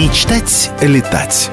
Мечтать 0.00 0.70
летать. 0.80 1.50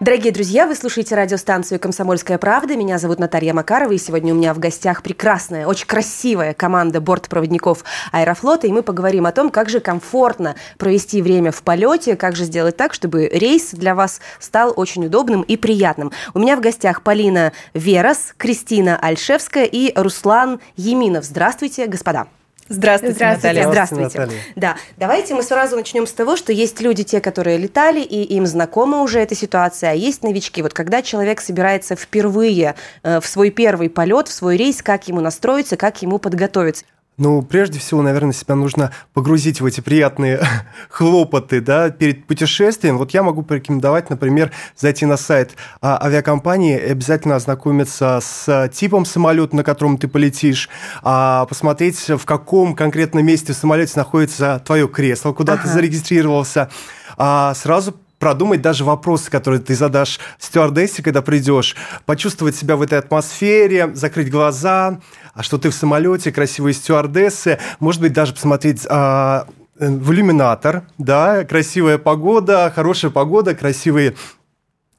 Дорогие 0.00 0.32
друзья, 0.32 0.66
вы 0.66 0.74
слушаете 0.74 1.14
радиостанцию 1.14 1.78
«Комсомольская 1.78 2.38
правда». 2.38 2.74
Меня 2.74 2.98
зовут 2.98 3.20
Наталья 3.20 3.54
Макарова, 3.54 3.92
и 3.92 3.98
сегодня 3.98 4.34
у 4.34 4.36
меня 4.36 4.52
в 4.52 4.58
гостях 4.58 5.04
прекрасная, 5.04 5.68
очень 5.68 5.86
красивая 5.86 6.54
команда 6.54 7.00
бортпроводников 7.00 7.84
Аэрофлота, 8.10 8.66
и 8.66 8.72
мы 8.72 8.82
поговорим 8.82 9.26
о 9.26 9.30
том, 9.30 9.48
как 9.48 9.68
же 9.68 9.78
комфортно 9.78 10.56
провести 10.76 11.22
время 11.22 11.52
в 11.52 11.62
полете, 11.62 12.16
как 12.16 12.34
же 12.34 12.46
сделать 12.46 12.76
так, 12.76 12.92
чтобы 12.92 13.28
рейс 13.28 13.70
для 13.70 13.94
вас 13.94 14.20
стал 14.40 14.74
очень 14.74 15.06
удобным 15.06 15.42
и 15.42 15.56
приятным. 15.56 16.10
У 16.34 16.40
меня 16.40 16.56
в 16.56 16.60
гостях 16.60 17.02
Полина 17.02 17.52
Верас, 17.74 18.34
Кристина 18.38 18.98
Альшевская 19.00 19.66
и 19.66 19.92
Руслан 19.94 20.58
Еминов. 20.74 21.24
Здравствуйте, 21.24 21.86
господа. 21.86 22.26
Здравствуйте, 22.70 23.16
Здравствуйте. 23.16 23.48
Наталья. 23.48 23.68
Здравствуйте. 23.68 24.18
Наталья. 24.20 24.40
Да, 24.54 24.76
давайте 24.96 25.34
мы 25.34 25.42
сразу 25.42 25.74
начнем 25.74 26.06
с 26.06 26.12
того, 26.12 26.36
что 26.36 26.52
есть 26.52 26.80
люди, 26.80 27.02
те, 27.02 27.20
которые 27.20 27.58
летали, 27.58 28.00
и 28.00 28.22
им 28.36 28.46
знакома 28.46 29.02
уже 29.02 29.18
эта 29.18 29.34
ситуация, 29.34 29.90
а 29.90 29.94
есть 29.94 30.22
новички. 30.22 30.62
Вот 30.62 30.72
когда 30.72 31.02
человек 31.02 31.40
собирается 31.40 31.96
впервые 31.96 32.76
э, 33.02 33.20
в 33.20 33.26
свой 33.26 33.50
первый 33.50 33.90
полет, 33.90 34.28
в 34.28 34.32
свой 34.32 34.56
рейс, 34.56 34.82
как 34.82 35.08
ему 35.08 35.20
настроиться, 35.20 35.76
как 35.76 36.00
ему 36.00 36.20
подготовиться. 36.20 36.84
Ну, 37.20 37.42
прежде 37.42 37.78
всего, 37.78 38.00
наверное, 38.00 38.32
себя 38.32 38.54
нужно 38.54 38.92
погрузить 39.12 39.60
в 39.60 39.66
эти 39.66 39.82
приятные 39.82 40.40
хлопоты, 40.88 41.60
да, 41.60 41.90
перед 41.90 42.24
путешествием. 42.26 42.96
Вот 42.96 43.10
я 43.10 43.22
могу 43.22 43.42
порекомендовать, 43.42 44.08
например, 44.08 44.52
зайти 44.74 45.04
на 45.04 45.18
сайт 45.18 45.50
а, 45.82 46.02
авиакомпании 46.02 46.78
и 46.78 46.90
обязательно 46.90 47.36
ознакомиться 47.36 48.20
с 48.22 48.70
типом 48.72 49.04
самолета, 49.04 49.54
на 49.54 49.64
котором 49.64 49.98
ты 49.98 50.08
полетишь, 50.08 50.70
а, 51.02 51.44
посмотреть, 51.44 51.98
в 52.08 52.24
каком 52.24 52.74
конкретном 52.74 53.26
месте 53.26 53.52
в 53.52 53.56
самолете 53.56 53.92
находится 53.96 54.62
твое 54.64 54.88
кресло, 54.88 55.34
куда 55.34 55.56
ты 55.56 55.64
Ага. 55.64 55.72
зарегистрировался. 55.74 56.70
А, 57.18 57.52
сразу 57.52 57.94
продумать 58.20 58.62
даже 58.62 58.84
вопросы, 58.84 59.30
которые 59.30 59.60
ты 59.60 59.74
задашь 59.74 60.20
стюардессе, 60.38 61.02
когда 61.02 61.22
придешь, 61.22 61.74
почувствовать 62.06 62.54
себя 62.54 62.76
в 62.76 62.82
этой 62.82 62.98
атмосфере, 62.98 63.92
закрыть 63.94 64.30
глаза, 64.30 65.00
а 65.34 65.42
что 65.42 65.58
ты 65.58 65.70
в 65.70 65.74
самолете, 65.74 66.30
красивые 66.30 66.74
стюардессы, 66.74 67.58
может 67.80 68.00
быть, 68.00 68.12
даже 68.12 68.34
посмотреть 68.34 68.86
а, 68.88 69.46
э, 69.78 69.88
в 69.88 70.12
иллюминатор, 70.12 70.82
да, 70.98 71.44
красивая 71.44 71.98
погода, 71.98 72.70
хорошая 72.72 73.10
погода, 73.10 73.54
красивые 73.54 74.14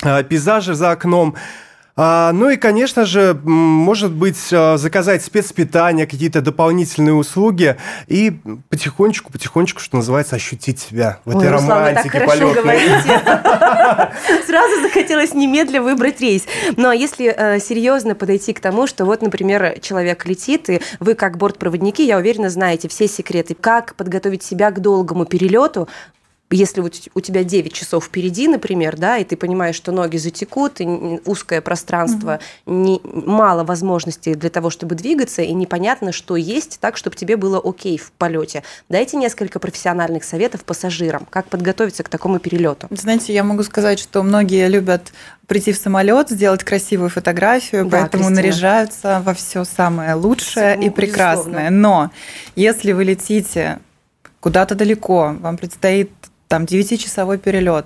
а, 0.02 0.24
пейзажи 0.24 0.74
за 0.74 0.92
окном. 0.92 1.36
А, 1.96 2.32
ну 2.32 2.50
и, 2.50 2.58
конечно 2.58 3.06
же, 3.06 3.40
может 3.44 4.12
быть, 4.12 4.50
а, 4.54 4.78
заказать 4.78 5.24
спецпитание, 5.24 6.08
какие-то 6.08 6.42
дополнительные 6.42 7.14
услуги 7.14 7.76
и 8.08 8.38
потихонечку, 8.70 9.32
потихонечку, 9.32 9.82
что 9.82 9.98
называется, 9.98 10.36
ощутить 10.36 10.80
себя 10.80 11.20
в 11.26 11.30
этой 11.30 11.48
Ой, 11.48 11.54
Руслан, 11.54 11.84
вы 11.84 12.02
так 12.02 12.06
романтике 12.06 12.20
хорошо 12.20 12.54
полетной. 12.54 12.64
говорите. 12.64 13.22
Сразу 14.48 14.82
захотелось 14.82 15.34
немедля 15.34 15.82
выбрать 15.82 16.22
рейс. 16.22 16.46
Ну, 16.78 16.90
а 16.90 16.96
если 16.96 17.34
э, 17.36 17.60
серьезно 17.60 18.16
подойти 18.16 18.54
к 18.54 18.60
тому, 18.60 18.88
что 18.88 19.06
вот, 19.06 19.22
например, 19.22 19.80
человек 19.82 20.26
летит, 20.26 20.70
и 20.70 20.82
вы 21.00 21.16
как 21.16 21.38
бортпроводники, 21.38 22.02
я 22.04 22.18
уверена, 22.18 22.50
знаете 22.50 22.88
все 22.88 23.08
секреты, 23.08 23.54
как 23.54 23.96
подготовить 23.96 24.44
себя 24.44 24.72
к 24.72 24.80
долгому 24.80 25.26
перелету, 25.26 25.90
если 26.52 26.82
вот 26.82 26.96
у 27.14 27.20
тебя 27.22 27.44
9 27.44 27.74
часов 27.74 28.06
впереди, 28.06 28.48
например, 28.48 28.98
да, 28.98 29.18
и 29.18 29.24
ты 29.24 29.36
понимаешь, 29.38 29.76
что 29.76 29.92
ноги 29.92 30.18
затекут, 30.18 30.82
и 30.82 31.20
узкое 31.26 31.62
пространство, 31.62 32.40
не, 32.66 33.00
мало 33.04 33.64
возможностей 33.64 34.36
для 34.36 34.50
того, 34.50 34.70
чтобы 34.70 34.96
двигаться, 34.96 35.42
и 35.42 35.54
непонятно, 35.54 36.12
что 36.12 36.36
есть 36.36 36.80
так, 36.80 36.98
чтобы 36.98 37.16
тебе 37.16 37.38
было 37.38 37.62
окей 37.64 37.98
в 37.98 38.12
полете. 38.12 38.64
Дайте 38.90 39.18
несколько 39.18 39.60
профессиональных 39.60 40.24
советов 40.24 40.64
пассажирам, 40.66 41.26
как 41.30 41.48
подготовиться 41.48 42.04
к 42.04 42.10
такому 42.10 42.40
перелету. 42.40 42.88
Знаете, 42.92 43.34
я 43.34 43.44
могу 43.44 43.64
сказать, 43.64 44.00
что 44.00 44.24
многие 44.24 44.68
любят 44.68 45.14
прийти 45.48 45.74
в 45.74 45.78
самолет, 45.78 46.30
сделать 46.30 46.64
красивую 46.64 47.10
фотографию, 47.10 47.84
Да, 47.86 47.92
поэтому 48.00 48.24
Кристина. 48.26 48.42
наряжаются 48.42 49.22
во 49.26 49.34
все 49.34 49.64
самое 49.66 50.14
лучшее 50.14 50.74
Всё, 50.76 50.82
и 50.82 50.90
безусловно. 50.90 50.92
прекрасное. 50.94 51.70
Но 51.70 52.12
если 52.56 52.92
вы 52.94 53.04
летите 53.04 53.80
куда-то 54.40 54.76
далеко, 54.76 55.36
вам 55.40 55.58
предстоит 55.58 56.12
там 56.52 56.66
9-часовой 56.66 57.38
перелет. 57.38 57.86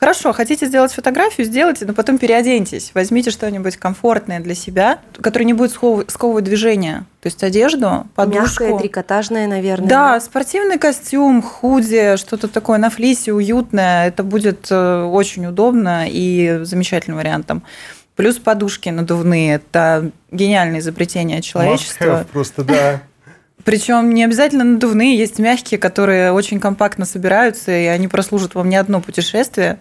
Хорошо, 0.00 0.32
хотите 0.32 0.66
сделать 0.66 0.92
фотографию, 0.92 1.46
сделайте, 1.46 1.84
но 1.84 1.92
потом 1.92 2.16
переоденьтесь. 2.16 2.92
Возьмите 2.94 3.30
что-нибудь 3.30 3.76
комфортное 3.76 4.40
для 4.40 4.54
себя, 4.54 5.00
которое 5.20 5.44
не 5.44 5.52
будет 5.52 5.72
сковывать, 5.72 6.44
движение. 6.44 7.04
То 7.20 7.26
есть 7.26 7.42
одежду, 7.42 8.06
подушку. 8.14 8.64
Мягкое, 8.64 8.78
трикотажное, 8.78 9.46
наверное. 9.46 9.88
Да, 9.88 10.20
спортивный 10.20 10.78
костюм, 10.78 11.42
худи, 11.42 12.16
что-то 12.16 12.48
такое 12.48 12.78
на 12.78 12.88
флисе 12.88 13.32
уютное. 13.34 14.08
Это 14.08 14.22
будет 14.22 14.66
э, 14.70 15.02
очень 15.02 15.46
удобно 15.46 16.06
и 16.08 16.60
замечательным 16.62 17.18
вариантом. 17.18 17.62
Плюс 18.16 18.36
подушки 18.36 18.88
надувные. 18.88 19.56
Это 19.56 20.10
гениальное 20.30 20.80
изобретение 20.80 21.38
Must 21.38 21.42
человечества. 21.42 22.04
have 22.04 22.26
просто, 22.26 22.64
да. 22.64 23.02
Причем 23.66 24.14
не 24.14 24.22
обязательно 24.22 24.62
надувные, 24.62 25.18
есть 25.18 25.40
мягкие, 25.40 25.78
которые 25.78 26.30
очень 26.30 26.60
компактно 26.60 27.04
собираются, 27.04 27.76
и 27.76 27.86
они 27.86 28.06
прослужат 28.06 28.54
вам 28.54 28.68
не 28.68 28.76
одно 28.76 29.00
путешествие. 29.00 29.78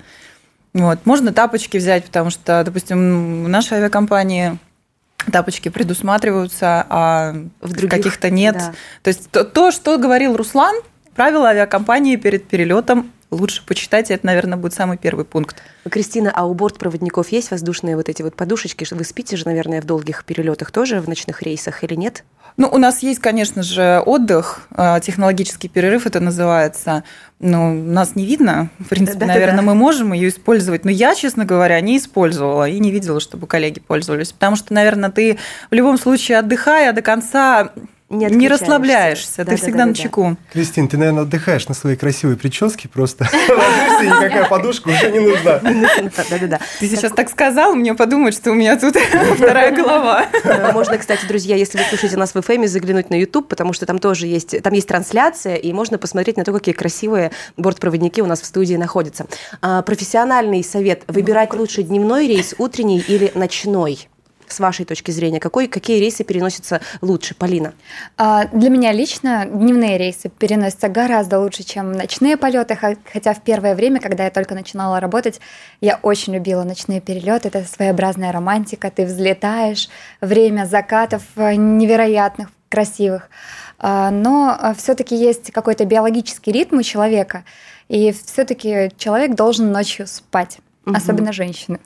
Вот. 0.74 1.06
Можно 1.06 1.32
тапочки 1.32 1.78
взять, 1.78 2.04
потому 2.04 2.32
что, 2.32 2.64
допустим, 2.66 3.44
в 3.44 3.48
нашей 3.48 3.78
авиакомпании 3.78 4.58
тапочки 5.32 5.70
предусматриваются, 5.70 6.84
а 6.90 7.36
В 7.62 7.74
других, 7.74 7.92
каких-то 7.92 8.32
нет. 8.32 8.56
да. 8.56 8.74
То 9.04 9.10
есть 9.10 9.30
то, 9.30 9.44
то, 9.44 9.70
что 9.70 10.00
говорил 10.00 10.36
Руслан, 10.36 10.76
правила 11.16 11.50
авиакомпании 11.50 12.16
перед 12.16 12.48
перелетом 12.48 13.12
лучше 13.32 13.66
почитать, 13.66 14.12
это, 14.12 14.26
наверное, 14.26 14.58
будет 14.58 14.74
самый 14.74 14.98
первый 14.98 15.26
пункт. 15.26 15.62
Кристина, 15.90 16.32
а 16.34 16.46
у 16.46 16.54
бортпроводников 16.54 17.30
есть 17.30 17.52
воздушные 17.52 17.96
вот 17.96 18.10
эти 18.10 18.22
вот 18.22 18.36
подушечки? 18.36 18.86
Вы 18.92 19.04
спите 19.04 19.38
же, 19.38 19.46
наверное, 19.46 19.82
в 19.82 19.86
долгих 19.86 20.26
перелетах 20.26 20.72
тоже 20.72 21.00
в 21.00 21.08
ночных 21.08 21.42
рейсах 21.42 21.84
или 21.84 21.96
нет? 21.96 22.24
Ну, 22.58 22.70
у 22.72 22.78
нас 22.78 23.04
есть, 23.04 23.20
конечно 23.20 23.64
же, 23.64 24.02
отдых, 24.06 24.68
э, 24.76 25.00
технологический 25.02 25.68
перерыв 25.68 26.06
это 26.06 26.22
называется. 26.22 27.04
Ну, 27.40 27.74
нас 27.74 28.16
не 28.16 28.26
видно. 28.26 28.70
В 28.80 28.86
принципе, 28.86 29.20
Да-да-да. 29.20 29.34
наверное, 29.34 29.62
мы 29.62 29.76
можем 29.76 30.14
ее 30.14 30.30
использовать. 30.30 30.86
Но 30.86 30.92
я, 30.92 31.16
честно 31.16 31.44
говоря, 31.44 31.82
не 31.82 31.98
использовала 31.98 32.70
и 32.70 32.80
не 32.80 32.92
видела, 32.92 33.20
чтобы 33.20 33.46
коллеги 33.46 33.82
пользовались. 33.82 34.32
Потому 34.32 34.56
что, 34.56 34.74
наверное, 34.74 35.12
ты 35.12 35.38
в 35.70 35.74
любом 35.74 35.98
случае 35.98 36.38
отдыхая 36.38 36.94
до 36.94 37.02
конца 37.02 37.72
Не 38.10 38.28
не, 38.28 38.48
расслабляешься. 38.48 39.38
Да-да-да-да-да. 39.38 39.58
ты 39.58 39.62
всегда 39.64 39.86
на 39.88 39.96
чеку. 39.96 40.38
Кристин, 40.54 40.88
ты, 40.88 40.96
наверное, 40.96 41.24
отдыхаешь 41.24 41.68
на 41.68 41.74
своей 41.74 41.98
красивой 41.98 42.38
прическе 42.38 42.88
просто. 42.88 43.28
Ложишься, 43.34 44.04
и 44.04 44.08
никакая 44.08 44.48
подушка 44.48 44.90
уже 44.90 45.12
не 45.12 45.20
нужна. 45.20 45.60
Да-да-да. 46.30 46.60
Ты 46.80 46.88
сейчас 46.88 47.12
так 47.14 47.32
сказал, 47.32 47.74
мне 47.74 47.96
подумать, 47.96 48.36
что 48.36 48.52
у 48.52 48.54
меня 48.54 48.78
тут 48.78 48.96
вторая 49.38 49.76
голова. 49.76 50.28
Э, 50.44 50.72
Можно, 50.72 51.00
кстати, 51.00 51.26
друзья, 51.26 51.56
если 51.56 51.80
вы 51.80 51.84
слушаете 51.86 52.16
нас 52.18 52.36
в 52.36 52.38
FM, 52.38 52.68
заглянуть 52.68 53.10
на 53.10 53.20
YouTube, 53.20 53.48
потому 53.48 53.74
что 53.74 53.88
там 53.88 53.98
тоже 53.98 54.28
есть, 54.28 54.62
там 54.62 54.74
есть 54.74 54.88
трансляция, 54.88 55.56
и 55.56 55.74
можно 55.74 55.98
посмотреть 55.98 56.38
на 56.38 56.44
то, 56.44 56.54
какие 56.54 56.76
красивые 56.76 57.32
бортпроводники 57.58 58.22
у 58.22 58.28
нас 58.28 58.40
в 58.40 58.46
студии 58.46 58.76
находятся. 58.76 59.26
А, 59.64 59.82
профессиональный 59.82 60.64
совет: 60.64 61.02
выбирать 61.08 61.54
лучше 61.56 61.82
дневной 61.82 62.28
рейс, 62.28 62.54
утренний 62.60 63.00
или 63.00 63.32
ночной? 63.34 64.08
С 64.48 64.60
вашей 64.60 64.86
точки 64.86 65.12
зрения, 65.12 65.40
какой, 65.40 65.68
какие 65.68 66.00
рейсы 66.00 66.24
переносятся 66.24 66.82
лучше, 67.02 67.36
Полина? 67.36 67.74
А, 68.18 68.46
Для 68.46 68.70
меня 68.70 68.92
лично 68.92 69.46
дневные 69.46 69.98
рейсы 69.98 70.30
переносятся 70.30 70.88
гораздо 70.88 71.40
лучше, 71.40 71.64
чем 71.64 71.92
ночные 71.92 72.38
полеты, 72.38 72.78
хотя 73.12 73.34
в 73.34 73.42
первое 73.42 73.76
время, 73.76 74.00
когда 74.00 74.26
я 74.26 74.30
только 74.30 74.54
начинала 74.54 75.00
работать, 75.00 75.40
я 75.82 76.00
очень 76.02 76.36
любила 76.36 76.64
ночные 76.64 77.02
перелеты. 77.02 77.48
Это 77.48 77.64
своеобразная 77.64 78.32
романтика, 78.32 78.92
ты 78.92 79.06
взлетаешь, 79.06 79.90
время 80.22 80.66
закатов 80.66 81.24
э, 81.36 81.56
невероятных, 81.56 82.50
красивых. 82.70 83.30
А, 83.80 84.12
Но 84.12 84.74
все-таки 84.78 85.16
есть 85.16 85.52
какой-то 85.52 85.86
биологический 85.86 86.52
ритм 86.52 86.78
у 86.78 86.84
человека, 86.84 87.44
и 87.88 88.12
все-таки 88.12 88.92
человек 88.98 89.36
должен 89.36 89.72
ночью 89.72 90.08
спать, 90.08 90.60
Мгм. 90.86 90.96
особенно 90.96 91.34
женщины. 91.34 91.80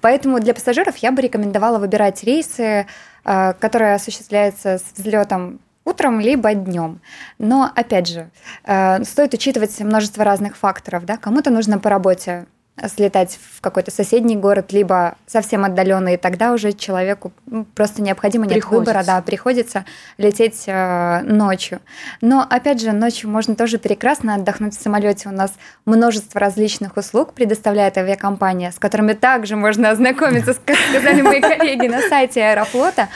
Поэтому 0.00 0.40
для 0.40 0.54
пассажиров 0.54 0.96
я 0.98 1.12
бы 1.12 1.22
рекомендовала 1.22 1.78
выбирать 1.78 2.22
рейсы, 2.24 2.86
э, 3.24 3.52
которые 3.54 3.94
осуществляются 3.94 4.78
с 4.78 4.84
взлетом 4.96 5.60
утром 5.84 6.20
либо 6.20 6.54
днем. 6.54 7.00
Но 7.38 7.70
опять 7.74 8.08
же, 8.08 8.30
э, 8.64 9.04
стоит 9.04 9.34
учитывать 9.34 9.78
множество 9.80 10.24
разных 10.24 10.56
факторов. 10.56 11.04
Да? 11.04 11.16
Кому-то 11.16 11.50
нужно 11.50 11.78
по 11.78 11.90
работе 11.90 12.46
слетать 12.88 13.38
в 13.52 13.60
какой-то 13.60 13.90
соседний 13.90 14.36
город, 14.36 14.72
либо 14.72 15.16
совсем 15.26 15.64
отдаленный, 15.64 16.14
и 16.14 16.16
тогда 16.16 16.52
уже 16.52 16.72
человеку 16.72 17.32
ну, 17.46 17.64
просто 17.64 18.02
необходимо 18.02 18.46
нет 18.46 18.54
Приходится. 18.54 18.92
выбора, 18.92 19.04
да, 19.06 19.22
приходится 19.22 19.84
лететь 20.18 20.64
э, 20.66 21.20
ночью. 21.22 21.80
Но 22.20 22.44
опять 22.48 22.80
же, 22.80 22.92
ночью 22.92 23.30
можно 23.30 23.54
тоже 23.54 23.78
прекрасно 23.78 24.34
отдохнуть 24.34 24.76
в 24.76 24.82
самолете. 24.82 25.28
У 25.28 25.32
нас 25.32 25.52
множество 25.86 26.40
различных 26.40 26.96
услуг 26.96 27.32
предоставляет 27.32 27.96
авиакомпания, 27.96 28.72
с 28.72 28.78
которыми 28.78 29.12
также 29.12 29.54
можно 29.54 29.90
ознакомиться, 29.90 30.54
как 30.64 30.76
сказали 30.90 31.22
мои 31.22 31.40
коллеги 31.40 31.86
на 31.86 32.00
сайте 32.08 32.42
Аэрофлота. 32.42 33.08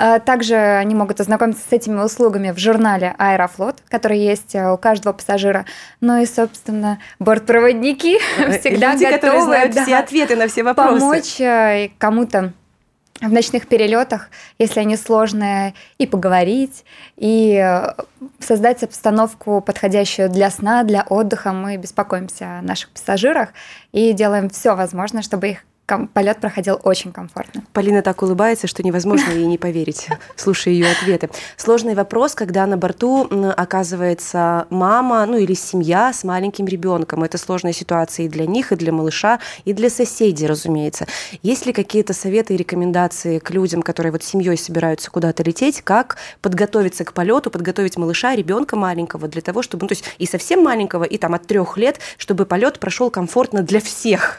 А, 0.00 0.20
также 0.20 0.54
они 0.54 0.94
могут 0.94 1.20
ознакомиться 1.20 1.62
с 1.68 1.72
этими 1.72 2.00
услугами 2.00 2.52
в 2.52 2.58
журнале 2.58 3.16
«Аэрофлот», 3.18 3.78
который 3.88 4.20
есть 4.20 4.54
э, 4.54 4.70
у 4.70 4.78
каждого 4.78 5.12
пассажира. 5.12 5.66
Ну 6.00 6.22
и, 6.22 6.26
собственно, 6.26 7.00
бортпроводники 7.18 8.18
всегда 8.60 8.92
Люди, 8.92 9.10
готовы 9.10 9.42
знают 9.42 9.74
да, 9.74 9.82
все 9.82 9.96
ответы 9.96 10.36
на 10.36 10.46
все 10.46 10.62
вопросы. 10.62 11.00
помочь 11.00 11.40
э, 11.40 11.90
кому-то 11.98 12.52
в 13.20 13.32
ночных 13.32 13.66
перелетах, 13.66 14.30
если 14.60 14.78
они 14.78 14.96
сложные, 14.96 15.74
и 15.98 16.06
поговорить, 16.06 16.84
и 17.16 17.56
э, 17.56 17.92
создать 18.38 18.84
обстановку, 18.84 19.60
подходящую 19.60 20.30
для 20.30 20.50
сна, 20.50 20.84
для 20.84 21.02
отдыха. 21.08 21.52
Мы 21.52 21.76
беспокоимся 21.76 22.60
о 22.60 22.62
наших 22.62 22.90
пассажирах 22.90 23.48
и 23.90 24.12
делаем 24.12 24.48
все 24.48 24.76
возможное, 24.76 25.22
чтобы 25.22 25.48
их 25.48 25.64
полет 26.12 26.40
проходил 26.40 26.80
очень 26.82 27.12
комфортно. 27.12 27.64
Полина 27.72 28.02
так 28.02 28.22
улыбается, 28.22 28.66
что 28.66 28.82
невозможно 28.82 29.30
ей 29.30 29.46
не 29.46 29.58
поверить, 29.58 30.08
слушая 30.36 30.74
ее 30.74 30.90
ответы. 30.90 31.30
Сложный 31.56 31.94
вопрос, 31.94 32.34
когда 32.34 32.66
на 32.66 32.76
борту 32.76 33.28
оказывается 33.56 34.66
мама, 34.70 35.24
ну 35.26 35.38
или 35.38 35.54
семья 35.54 36.12
с 36.12 36.24
маленьким 36.24 36.66
ребенком. 36.66 37.24
Это 37.24 37.38
сложная 37.38 37.72
ситуация 37.72 38.26
и 38.26 38.28
для 38.28 38.46
них, 38.46 38.72
и 38.72 38.76
для 38.76 38.92
малыша, 38.92 39.40
и 39.64 39.72
для 39.72 39.90
соседей, 39.90 40.46
разумеется. 40.46 41.06
Есть 41.42 41.66
ли 41.66 41.72
какие-то 41.72 42.12
советы 42.12 42.54
и 42.54 42.56
рекомендации 42.56 43.38
к 43.38 43.50
людям, 43.50 43.82
которые 43.82 44.12
вот 44.12 44.22
семьей 44.22 44.56
собираются 44.56 45.10
куда-то 45.10 45.42
лететь, 45.42 45.82
как 45.82 46.16
подготовиться 46.40 47.04
к 47.04 47.12
полету, 47.12 47.50
подготовить 47.50 47.96
малыша, 47.96 48.34
ребенка 48.34 48.76
маленького 48.76 49.28
для 49.28 49.42
того, 49.42 49.62
чтобы, 49.62 49.84
ну, 49.84 49.88
то 49.88 49.92
есть 49.92 50.04
и 50.18 50.26
совсем 50.26 50.62
маленького, 50.62 51.04
и 51.04 51.16
там 51.18 51.34
от 51.34 51.46
трех 51.46 51.76
лет, 51.76 52.00
чтобы 52.18 52.44
полет 52.44 52.78
прошел 52.78 53.10
комфортно 53.10 53.62
для 53.62 53.80
всех. 53.80 54.38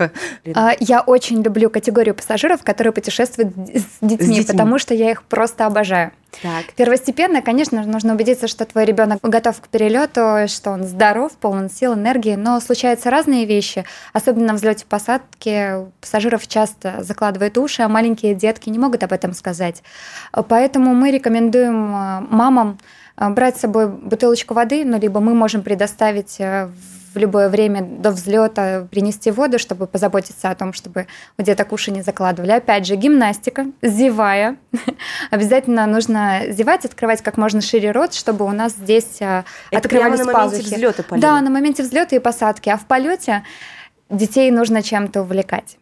А, 0.54 0.74
Я 0.80 1.02
очень 1.02 1.39
люблю 1.44 1.70
категорию 1.70 2.16
пассажиров, 2.16 2.64
которые 2.64 2.94
путешествуют 2.94 3.54
с 3.56 3.98
детьми, 4.02 4.36
детьми. 4.36 4.46
потому 4.46 4.80
что 4.80 4.94
я 4.94 5.12
их 5.12 5.24
просто 5.24 5.66
обожаю. 5.66 6.12
Так. 6.42 6.74
Первостепенно, 6.76 7.42
конечно, 7.42 7.84
нужно 7.84 8.14
убедиться, 8.14 8.48
что 8.48 8.66
твой 8.66 8.86
ребенок 8.86 9.20
готов 9.22 9.60
к 9.60 9.68
перелету, 9.68 10.48
что 10.48 10.72
он 10.72 10.84
здоров, 10.84 11.34
полон 11.34 11.70
сил, 11.70 11.96
энергии, 11.96 12.36
но 12.36 12.60
случаются 12.60 13.10
разные 13.10 13.46
вещи, 13.46 13.84
особенно 14.14 14.48
на 14.48 14.54
взлете 14.54 14.86
посадки. 14.86 15.88
Пассажиров 16.00 16.48
часто 16.48 17.04
закладывают 17.04 17.58
уши, 17.58 17.82
а 17.82 17.90
маленькие 17.90 18.36
детки 18.36 18.70
не 18.70 18.80
могут 18.80 19.04
об 19.04 19.12
этом 19.12 19.34
сказать. 19.34 19.84
Поэтому 20.48 20.94
мы 20.94 21.12
рекомендуем 21.12 21.96
э, 21.96 22.20
мамам 22.30 22.78
э, 23.18 23.30
брать 23.30 23.58
с 23.58 23.62
собой 23.62 23.90
бутылочку 23.90 24.54
воды, 24.54 24.86
ну, 24.86 25.00
либо 25.00 25.20
мы 25.20 25.34
можем 25.34 25.64
предоставить 25.64 26.40
э, 26.40 26.70
в 27.14 27.18
любое 27.18 27.50
время 27.50 27.82
до 27.82 28.12
взлета 28.12 28.88
принести 28.90 29.32
воду, 29.32 29.60
чтобы 29.60 29.88
позаботиться 29.88 30.50
о 30.50 30.56
том, 30.56 30.74
чтобы 30.74 31.08
уши 31.72 31.92
не 31.92 32.02
закладывали. 32.02 32.52
Опять 32.52 32.86
же, 32.86 32.96
гимнастика, 32.96 33.68
зевая. 33.82 34.58
Обязательно 35.32 35.86
нужно 35.88 36.42
зевать, 36.50 36.86
открывать 36.86 37.22
как 37.22 37.38
можно 37.38 37.62
шире 37.62 37.92
рот, 37.92 38.14
чтобы 38.14 38.46
у 38.46 38.52
нас 38.52 38.74
здесь 38.74 39.18
э, 39.22 39.44
Это 39.72 39.90
прямо 39.90 40.14
открывались 40.14 40.20
на 40.20 40.26
моменте 40.26 40.58
пазухи. 40.58 40.76
взлета, 40.76 41.04
Полина? 41.04 41.28
Да, 41.28 41.42
на 41.42 41.50
моменте 41.50 41.84
взлета 41.84 42.16
и 42.16 42.20
посадки. 42.20 42.70
А 42.70 42.78
в 42.78 42.86
полете 42.86 43.44
детей 44.10 44.52
нужно 44.52 44.84
чем-то 44.84 45.22
увлекать. 45.22 45.78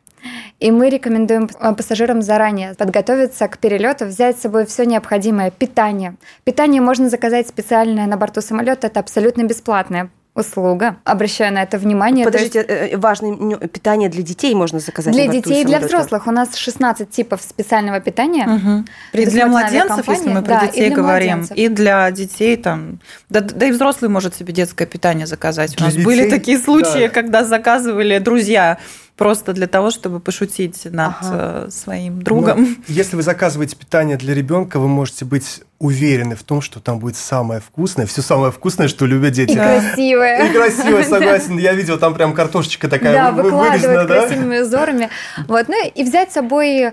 И 0.59 0.71
мы 0.71 0.89
рекомендуем 0.89 1.50
э, 1.59 1.73
пассажирам 1.73 2.21
заранее 2.21 2.73
подготовиться 2.75 3.47
к 3.47 3.57
перелету, 3.57 4.06
взять 4.06 4.38
с 4.38 4.41
собой 4.41 4.65
все 4.65 4.85
необходимое 4.85 5.51
питание. 5.51 6.15
Питание 6.44 6.81
можно 6.81 7.09
заказать 7.09 7.47
специальное 7.47 8.07
на 8.07 8.18
борту 8.18 8.41
самолета, 8.41 8.88
это 8.88 9.00
абсолютно 9.00 9.44
бесплатная 9.44 10.09
услуга. 10.38 10.98
Обращаю 11.04 11.54
на 11.54 11.63
это 11.63 11.78
внимание. 11.78 12.25
То 12.30 12.38
есть 12.38 12.54
Подождите, 12.54 12.94
э, 12.94 12.98
важное 12.98 13.31
ню- 13.31 13.57
питание 13.57 14.10
для 14.10 14.22
детей 14.22 14.54
можно 14.56 14.80
заказать 14.80 15.13
для 15.13 15.28
детей 15.28 15.63
и 15.63 15.66
для 15.66 15.80
взрослых 15.80 16.28
у 16.28 16.31
нас 16.31 16.56
16 16.56 17.10
типов 17.10 17.42
специального 17.42 18.00
питания. 18.00 18.45
Мгм. 18.45 18.86
И 19.13 19.25
для 19.25 19.48
младенцев, 19.48 20.07
если 20.07 20.30
мы 20.30 20.42
про 20.42 20.60
да, 20.60 20.60
и 20.62 20.68
детей 20.68 20.88
для 20.88 20.95
говорим, 20.95 21.28
младенцев. 21.30 21.57
и 21.57 21.68
для 21.68 22.12
детей 22.12 22.56
там, 22.56 23.00
да, 23.30 23.42
да 23.42 23.66
и 23.66 23.72
взрослый 23.72 24.10
может 24.10 24.36
себе 24.36 24.54
детское 24.54 24.86
питание 24.86 25.25
заказать. 25.25 25.74
У 25.74 25.78
Для 25.78 25.88
нас 25.88 25.95
были 25.95 26.24
детей, 26.24 26.30
такие 26.30 26.60
случаи, 26.60 27.07
да. 27.07 27.10
когда 27.10 27.44
заказывали 27.44 28.19
друзья 28.19 28.78
просто 29.18 29.54
для 29.54 29.68
того, 29.68 29.90
чтобы 29.92 30.19
пошутить 30.19 30.86
над 30.86 31.14
Ага. 31.22 31.66
э, 31.68 31.69
своим 31.72 32.18
Но 32.19 32.22
другом. 32.24 32.78
если 32.88 33.16
вы 33.16 33.24
заказываете 33.24 33.75
питание 33.75 34.16
для 34.16 34.34
ребенка, 34.34 34.80
вы 34.80 34.88
можете 34.88 35.25
быть 35.25 35.62
уверены 35.80 36.36
в 36.36 36.44
том, 36.44 36.62
что 36.62 36.80
там 36.80 37.00
будет 37.00 37.16
самое 37.18 37.60
вкусное, 37.62 38.06
все 38.06 38.22
самое 38.22 38.52
вкусное, 38.52 38.88
что 38.88 39.06
любят 39.06 39.34
дети. 39.34 39.52
И 39.52 39.56
красивое. 39.56 40.48
И 40.48 40.54
красиво, 40.54 41.02
согласен. 41.10 41.58
Я 41.58 41.74
видел, 41.74 41.98
там 42.00 42.14
прям 42.16 42.34
картошечка 42.34 42.88
такая 42.88 43.14
Да, 43.14 43.31
выкладывают 43.31 44.08
да? 44.08 44.22
красивыми 44.22 44.60
узорами. 44.60 45.10
Вот. 45.48 45.68
Ну 45.68 45.75
и 45.94 46.04
взять 46.04 46.31
с 46.31 46.34
собой 46.36 46.84
э, 46.86 46.92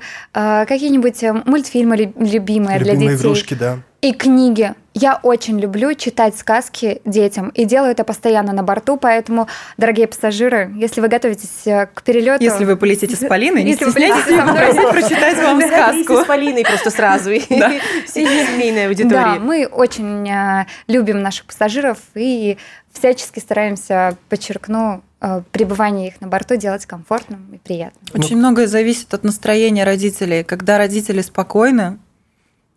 какие-нибудь 0.66 1.22
э, 1.22 1.32
мультфильмы 1.46 1.96
лю- 1.96 2.14
любимые, 2.18 2.78
для 2.78 2.92
Любимые 2.94 3.16
детей. 3.16 3.26
игрушки, 3.26 3.54
да. 3.54 3.78
И 4.00 4.12
книги. 4.12 4.74
Я 4.94 5.18
очень 5.24 5.58
люблю 5.58 5.92
читать 5.94 6.38
сказки 6.38 7.02
детям 7.04 7.48
и 7.48 7.64
делаю 7.64 7.90
это 7.90 8.04
постоянно 8.04 8.52
на 8.52 8.62
борту, 8.62 8.96
поэтому, 8.96 9.48
дорогие 9.76 10.06
пассажиры, 10.06 10.72
если 10.76 11.00
вы 11.00 11.08
готовитесь 11.08 11.66
э, 11.66 11.86
к 11.92 12.02
перелету, 12.04 12.44
Если 12.44 12.64
вы 12.64 12.76
полетите 12.76 13.16
с 13.16 13.26
Полиной, 13.28 13.64
не 13.64 13.72
Если 13.72 13.86
стесняйтесь 13.90 14.24
со 14.24 14.44
мной. 14.44 14.92
прочитать 14.92 15.36
вам 15.38 15.60
сказку. 15.60 16.22
с 16.22 16.24
Полиной 16.26 16.62
просто 16.62 16.90
сразу. 16.90 17.32
и 17.32 17.42
Да. 17.50 17.72
все 18.06 18.24
семейная 18.46 18.84
Да, 18.84 18.88
аудитория. 18.88 19.38
мы 19.40 19.66
очень 19.66 20.28
э, 20.30 20.66
любим 20.86 21.22
наших 21.22 21.46
пассажиров 21.46 21.98
и 22.14 22.56
всячески 22.92 23.40
стараемся, 23.40 24.16
подчеркну, 24.28 25.02
э, 25.20 25.42
пребывание 25.50 26.06
их 26.08 26.20
на 26.20 26.28
борту 26.28 26.54
делать 26.54 26.86
комфортным 26.86 27.50
и 27.52 27.58
приятным. 27.58 28.00
Очень 28.22 28.36
многое 28.36 28.68
зависит 28.68 29.12
от 29.12 29.24
настроения 29.24 29.82
родителей. 29.82 30.44
Когда 30.44 30.78
родители 30.78 31.20
спокойны, 31.20 31.98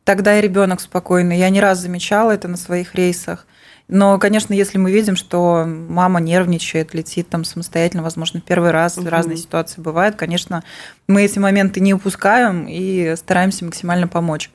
тогда 0.08 0.40
и 0.40 0.42
ребенок 0.42 0.80
спокойный. 0.80 1.38
Я 1.38 1.50
не 1.50 1.60
раз 1.60 1.80
замечала 1.80 2.32
это 2.32 2.48
на 2.48 2.56
своих 2.56 2.96
рейсах. 2.96 3.46
Но, 3.90 4.18
конечно, 4.20 4.54
если 4.54 4.78
мы 4.78 4.90
видим, 4.90 5.18
что 5.18 5.66
мама 5.68 6.22
нервничает, 6.22 6.94
летит 6.94 7.28
там 7.28 7.44
самостоятельно, 7.44 8.04
возможно, 8.04 8.40
первый 8.40 8.72
раз, 8.72 8.96
Мгм. 8.96 9.10
разные 9.10 9.36
ситуации 9.36 9.82
бывают, 9.82 10.16
конечно, 10.16 10.64
мы 11.10 11.24
эти 11.24 11.40
моменты 11.40 11.82
не 11.82 11.94
упускаем 11.94 12.68
и 12.70 13.16
стараемся 13.18 13.66
максимально 13.66 14.08
помочь. 14.08 14.50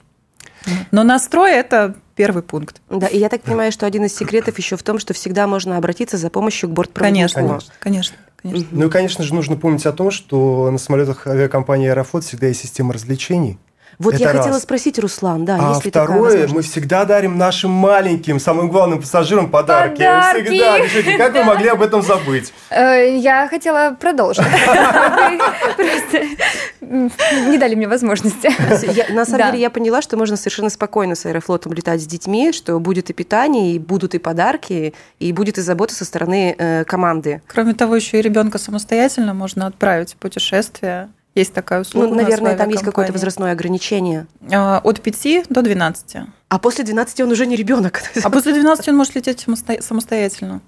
Но 0.90 1.02
настрой– 1.02 1.52
это 1.52 1.96
первый 2.14 2.42
пункт. 2.42 2.80
Да, 2.88 3.06
и 3.06 3.18
я 3.18 3.28
так 3.28 3.42
понимаю, 3.42 3.72
что 3.72 3.84
один 3.84 4.06
из 4.06 4.16
секретов 4.16 4.56
еще 4.56 4.78
в 4.78 4.82
том, 4.82 4.98
что 4.98 5.12
всегда 5.12 5.46
можно 5.46 5.76
обратиться 5.76 6.16
за 6.16 6.30
помощью 6.30 6.70
к 6.70 6.72
бортпроводнику. 6.72 7.34
Конечно, 7.34 7.42
Конечно. 7.42 7.74
конечно, 7.78 8.16
конечно. 8.42 8.68
Ну 8.70 8.86
и, 8.86 8.90
конечно 8.90 9.22
же, 9.22 9.34
нужно 9.34 9.56
помнить 9.56 9.84
о 9.84 9.92
том, 9.92 10.10
что 10.10 10.70
на 10.70 10.78
самолетах 10.78 11.26
авиакомпании 11.26 11.88
«Аэрофлот» 11.90 12.24
всегда 12.24 12.46
есть 12.46 12.60
система 12.62 12.94
развлечений. 12.94 13.58
Вот 13.98 14.14
Это 14.14 14.22
я 14.22 14.28
хотела 14.30 14.54
раз. 14.54 14.62
спросить, 14.62 14.98
Руслан, 14.98 15.44
да, 15.44 15.58
а 15.60 15.68
есть 15.70 15.84
ли 15.84 15.90
второе, 15.90 16.48
мы 16.48 16.62
всегда 16.62 17.04
дарим 17.04 17.38
нашим 17.38 17.70
маленьким, 17.70 18.40
самым 18.40 18.68
главным 18.68 19.00
пассажирам 19.00 19.50
подарки. 19.50 19.98
Подарки! 19.98 20.46
Всегда. 20.46 20.80
Пишите, 20.80 21.18
как 21.18 21.34
вы 21.34 21.44
могли 21.44 21.68
об 21.68 21.82
этом 21.82 22.02
забыть? 22.02 22.52
Э, 22.70 23.16
Я 23.18 23.46
хотела 23.48 23.96
продолжить. 23.98 24.44
Просто 25.76 26.22
не 27.48 27.58
дали 27.58 27.74
мне 27.74 27.88
возможности. 27.88 28.50
На 29.12 29.24
самом 29.24 29.46
деле 29.52 29.60
я 29.60 29.70
поняла, 29.70 30.02
что 30.02 30.16
можно 30.16 30.36
совершенно 30.36 30.70
спокойно 30.70 31.14
с 31.14 31.26
аэрофлотом 31.26 31.72
летать 31.72 32.02
с 32.02 32.06
детьми, 32.06 32.52
что 32.52 32.78
будет 32.80 33.10
и 33.10 33.12
питание, 33.12 33.72
и 33.72 33.78
будут 33.78 34.14
и 34.14 34.18
подарки, 34.18 34.94
и 35.18 35.32
будет 35.32 35.58
и 35.58 35.60
забота 35.60 35.94
со 35.94 36.04
стороны 36.04 36.54
э, 36.58 36.84
команды. 36.84 37.42
Кроме 37.46 37.74
того, 37.74 37.96
еще 37.96 38.18
и 38.18 38.22
ребенка 38.22 38.58
самостоятельно 38.58 39.34
можно 39.34 39.66
отправить 39.66 40.14
в 40.14 40.16
путешествие. 40.16 41.08
Есть 41.34 41.54
такая 41.54 41.80
услуга. 41.80 42.06
Ну, 42.06 42.12
у 42.12 42.14
нас 42.14 42.24
в 42.24 42.28
наверное, 42.28 42.56
там 42.56 42.68
есть 42.68 42.82
какое-то 42.84 43.12
возрастное 43.12 43.52
ограничение. 43.52 44.26
А, 44.52 44.80
От 44.84 45.00
5 45.00 45.44
до 45.48 45.62
12. 45.62 46.16
А 46.48 46.58
после 46.58 46.84
12 46.84 47.20
он 47.22 47.30
уже 47.30 47.46
не 47.46 47.56
ребенок. 47.56 48.02
А 48.22 48.30
после 48.30 48.52
12 48.52 48.88
он 48.88 48.96
может 48.96 49.14
лететь 49.14 49.46
самосто- 49.46 49.80
самостоятельно. 49.80 50.60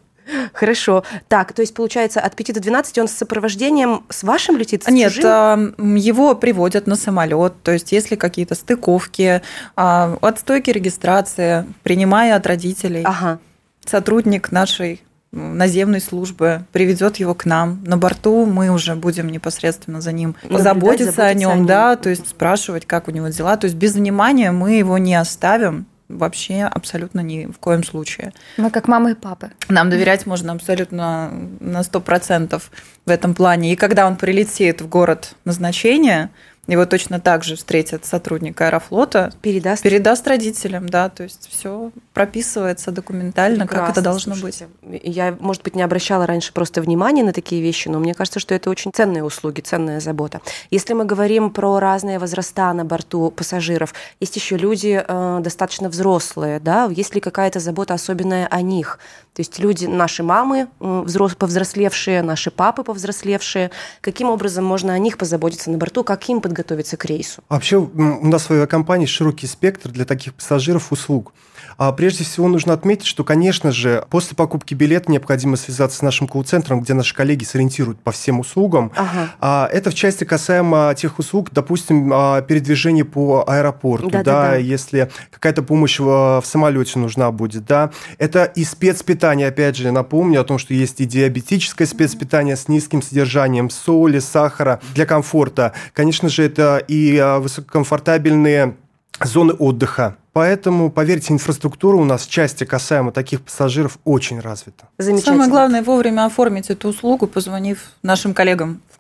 Хорошо. 0.55 1.05
Так, 1.29 1.53
то 1.53 1.61
есть, 1.61 1.75
получается, 1.75 2.19
от 2.21 2.35
5 2.35 2.53
до 2.55 2.61
12 2.61 2.97
он 2.99 3.09
с 3.09 3.13
сопровождением 3.13 4.05
с 4.09 4.23
вашим 4.23 4.57
летит? 4.57 4.85
С 4.85 4.89
Нет, 4.89 5.13
чужим? 5.13 5.31
а, 5.31 5.75
его 5.79 6.35
приводят 6.35 6.87
на 6.87 6.97
самолет, 6.97 7.53
то 7.63 7.73
есть 7.73 7.93
если 7.93 8.17
какие-то 8.17 8.55
стыковки, 8.55 9.43
а, 9.77 10.17
отстойки 10.23 10.71
регистрации, 10.71 11.67
принимая 11.83 12.37
от 12.37 12.47
родителей, 12.47 13.03
Ага. 13.05 13.39
сотрудник 13.85 14.51
нашей 14.51 15.03
наземной 15.35 16.01
службы 16.01 16.65
приведет 16.73 17.17
его 17.17 17.35
к 17.35 17.45
нам. 17.45 17.83
На 17.85 17.97
борту 17.97 18.47
мы 18.47 18.71
уже 18.71 18.95
будем 18.95 19.29
непосредственно 19.29 20.01
за 20.01 20.13
ним 20.13 20.37
заботиться, 20.49 21.27
о 21.27 21.29
о 21.29 21.35
нем, 21.35 21.59
нем. 21.59 21.67
да, 21.67 21.97
то 21.97 22.09
есть 22.09 22.29
спрашивать, 22.29 22.87
как 22.87 23.09
у 23.09 23.11
него 23.11 23.29
дела. 23.29 23.57
То 23.57 23.67
есть 23.67 23.77
без 23.77 23.95
внимания 23.95 24.53
мы 24.53 24.73
его 24.73 24.99
не 24.99 25.15
оставим 25.15 25.87
вообще 26.09 26.63
абсолютно 26.63 27.21
ни 27.21 27.47
в 27.47 27.59
коем 27.59 27.83
случае. 27.83 28.33
Мы 28.57 28.71
как 28.71 28.89
мамы 28.89 29.13
и 29.13 29.15
папы. 29.15 29.51
Нам 29.69 29.91
доверять 29.91 30.27
можно 30.27 30.53
абсолютно 30.53 31.33
на 31.61 31.81
100% 31.81 32.63
в 33.07 33.11
этом 33.11 33.35
плане. 33.35 33.73
И 33.73 33.77
когда 33.77 34.07
он 34.07 34.17
прилетит 34.17 34.83
в 34.83 34.89
город 34.89 35.35
назначения, 35.45 36.31
его 36.67 36.87
точно 36.87 37.21
так 37.21 37.45
же 37.45 37.57
встретит 37.57 38.05
сотрудник 38.05 38.61
Аэрофлота, 38.61 39.33
Передаст. 39.43 39.83
передаст 39.83 40.27
родителям, 40.27 40.89
да, 40.89 41.09
то 41.09 41.23
есть 41.25 41.49
все 41.51 41.91
прописывается 42.15 42.91
документально, 42.91 43.67
как 43.67 43.75
это 43.75 43.85
Прекрасно, 43.87 44.03
должно 44.03 44.35
слушайте. 44.35 44.69
быть. 44.83 45.01
Я, 45.05 45.37
может 45.41 45.63
быть, 45.63 45.75
не 45.75 45.83
обращала 45.83 46.27
раньше 46.27 46.53
просто 46.53 46.81
внимания 46.81 47.23
на 47.23 47.33
такие 47.33 47.61
вещи, 47.61 47.89
но 47.89 47.99
мне 47.99 48.15
кажется, 48.15 48.41
что 48.41 48.55
это 48.55 48.71
очень 48.71 48.93
ценные 48.95 49.25
услуги, 49.25 49.61
ценная 49.61 50.01
забота. 50.01 50.41
Если 50.71 50.95
мы 50.95 51.05
говорим 51.05 51.51
про 51.51 51.79
разные 51.81 52.19
возраста 52.19 52.73
на 52.73 52.85
борту 52.85 53.31
пассажиров, 53.31 53.93
есть 54.21 54.37
еще 54.37 54.57
люди 54.57 55.05
э, 55.07 55.41
достаточно 55.43 55.89
взрослые, 55.89 56.61
да, 56.61 56.87
есть 56.91 57.15
ли 57.15 57.21
какая-то 57.21 57.61
забота 57.61 57.95
особенная 57.95 58.47
о 58.47 58.63
них? 58.63 58.99
То 59.35 59.41
есть 59.41 59.59
люди, 59.59 59.87
наши 59.87 60.23
мамы 60.23 60.69
взрос- 60.79 61.35
повзрослевшие, 61.37 62.23
наши 62.23 62.53
папы 62.53 62.85
повзрослевшие, 62.85 63.73
каким 64.01 64.31
образом 64.31 64.65
можно 64.65 64.93
о 64.95 64.99
них 64.99 65.19
позаботиться 65.19 65.71
на 65.73 65.79
борту, 65.79 66.05
как 66.05 66.29
им 66.29 66.41
подготовиться 66.55 66.97
к 66.97 67.05
рейсу? 67.05 67.43
Вообще 67.49 67.77
у 67.77 68.27
нас 68.27 68.45
в 68.45 68.51
авиакомпании 68.53 69.07
широкий 69.07 69.47
спектр 69.47 69.91
для 69.91 70.05
таких 70.05 70.35
пассажиров 70.35 70.93
услуг. 70.93 71.33
А 71.77 71.93
прежде 71.93 72.25
всего 72.25 72.49
нужно 72.49 72.73
отметить, 72.73 73.07
что, 73.07 73.25
конечно 73.25 73.73
же, 73.73 74.05
после 74.11 74.37
покупки 74.37 74.75
билета 74.75 75.11
необходимо 75.11 75.57
связаться 75.57 75.99
с 75.99 76.03
нашим 76.03 76.29
колл-центром, 76.29 76.81
где 76.81 76.95
наши 76.95 77.15
коллеги 77.15 77.45
сориентируют 77.45 77.99
по 78.01 78.13
всем 78.13 78.41
услугам. 78.41 78.93
Ага. 78.97 79.31
А, 79.41 79.69
это 79.73 79.91
в 79.91 79.95
части 79.95 80.25
касаемо 80.25 80.95
тех 80.97 81.19
услуг, 81.19 81.49
допустим, 81.53 82.11
а, 82.13 82.43
передвижение 82.43 83.05
по 83.05 83.45
аэропорту, 83.47 84.11
да, 84.11 84.23
Да-да-да. 84.23 84.57
если 84.57 85.11
какая-то 85.31 85.63
помощь 85.63 85.99
в, 85.99 86.41
в 86.41 86.47
самолете 86.47 86.99
нужна 86.99 87.31
будет, 87.31 87.65
да. 87.67 87.91
Это 88.19 88.45
и 88.45 88.65
спецпитание, 88.65 89.49
опять 89.49 89.77
же, 89.77 89.91
напомню 89.91 90.41
о 90.41 90.45
том, 90.45 90.59
что 90.59 90.75
есть 90.75 91.01
и 91.01 91.05
диабетическое 91.05 91.87
спецпитание 91.87 92.57
с 92.57 92.69
низким 92.69 93.03
содержанием 93.03 93.71
соли, 93.71 94.19
сахара 94.19 94.81
для 94.95 95.07
комфорта. 95.07 95.73
Конечно 95.93 96.29
же, 96.29 96.45
это 96.45 96.79
и 96.79 97.17
а, 97.19 97.39
высококомфортабельные 97.39 98.77
зоны 99.23 99.53
отдыха. 99.53 100.17
Поэтому, 100.33 100.91
поверьте, 100.91 101.33
инфраструктура 101.33 101.97
у 101.97 102.05
нас 102.05 102.27
в 102.27 102.31
части 102.31 102.65
касаемо 102.65 103.13
таких 103.13 103.43
пассажиров 103.43 103.99
очень 104.05 104.41
развита. 104.41 104.89
Замечательно. 104.99 105.35
Самое 105.37 105.51
главное 105.51 105.83
вовремя 105.83 106.27
оформить 106.27 106.71
эту 106.71 106.89
услугу, 106.89 107.27
позвонив 107.29 107.91
нашим 108.03 108.35
коллегам 108.35 108.81
в 108.91 108.99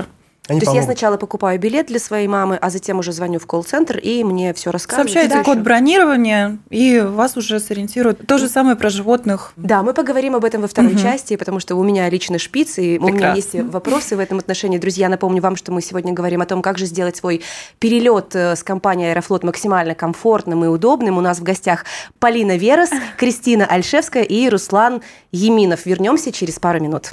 Да. 0.00 0.06
Они 0.48 0.60
То 0.60 0.64
есть 0.64 0.74
я 0.74 0.80
помогут. 0.80 0.84
сначала 0.84 1.16
покупаю 1.18 1.58
билет 1.60 1.86
для 1.88 1.98
своей 1.98 2.26
мамы, 2.26 2.56
а 2.60 2.70
затем 2.70 2.98
уже 2.98 3.12
звоню 3.12 3.38
в 3.38 3.46
колл-центр, 3.46 3.98
и 3.98 4.24
мне 4.24 4.54
все 4.54 4.70
рассказывают. 4.70 5.10
Сообщайте 5.10 5.34
Дальше. 5.34 5.44
код 5.44 5.58
бронирования, 5.58 6.58
и 6.70 7.00
вас 7.00 7.36
уже 7.36 7.60
сориентируют. 7.60 8.26
То 8.26 8.38
же 8.38 8.48
самое 8.48 8.74
про 8.74 8.88
животных. 8.88 9.52
Да, 9.56 9.82
мы 9.82 9.92
поговорим 9.92 10.34
об 10.34 10.44
этом 10.44 10.62
во 10.62 10.68
второй 10.68 10.92
Мгм. 10.92 11.02
части, 11.02 11.36
потому 11.36 11.60
что 11.60 11.76
у 11.76 11.82
меня 11.84 12.08
лично 12.08 12.38
шпиц, 12.38 12.78
и 12.78 12.98
у 12.98 13.02
меня 13.08 13.32
Прекрасно. 13.32 13.36
есть 13.58 13.72
вопросы 13.72 14.16
в 14.16 14.20
этом 14.20 14.38
отношении. 14.38 14.78
Друзья, 14.78 15.08
напомню 15.08 15.42
вам, 15.42 15.54
что 15.56 15.70
мы 15.70 15.82
сегодня 15.82 16.12
говорим 16.14 16.40
о 16.40 16.46
том, 16.46 16.62
как 16.62 16.78
же 16.78 16.86
сделать 16.86 17.16
свой 17.16 17.42
перелет 17.78 18.34
э, 18.34 18.56
с 18.56 18.62
компанией 18.62 19.10
Аэрофлот 19.10 19.44
максимально 19.44 19.94
комфортным 19.94 20.64
и 20.64 20.68
удобным. 20.68 21.18
У 21.18 21.20
нас 21.20 21.40
в 21.40 21.42
гостях 21.42 21.84
Полина 22.18 22.56
Верес, 22.56 22.90
Кристина 23.18 23.66
Альшевская 23.66 24.22
и 24.22 24.48
Руслан 24.48 25.02
Еминов. 25.32 25.84
Вернемся 25.84 26.32
через 26.32 26.58
пару 26.58 26.80
минут. 26.80 27.12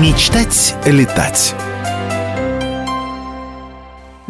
Мечтать 0.00 0.74
летать. 0.86 1.54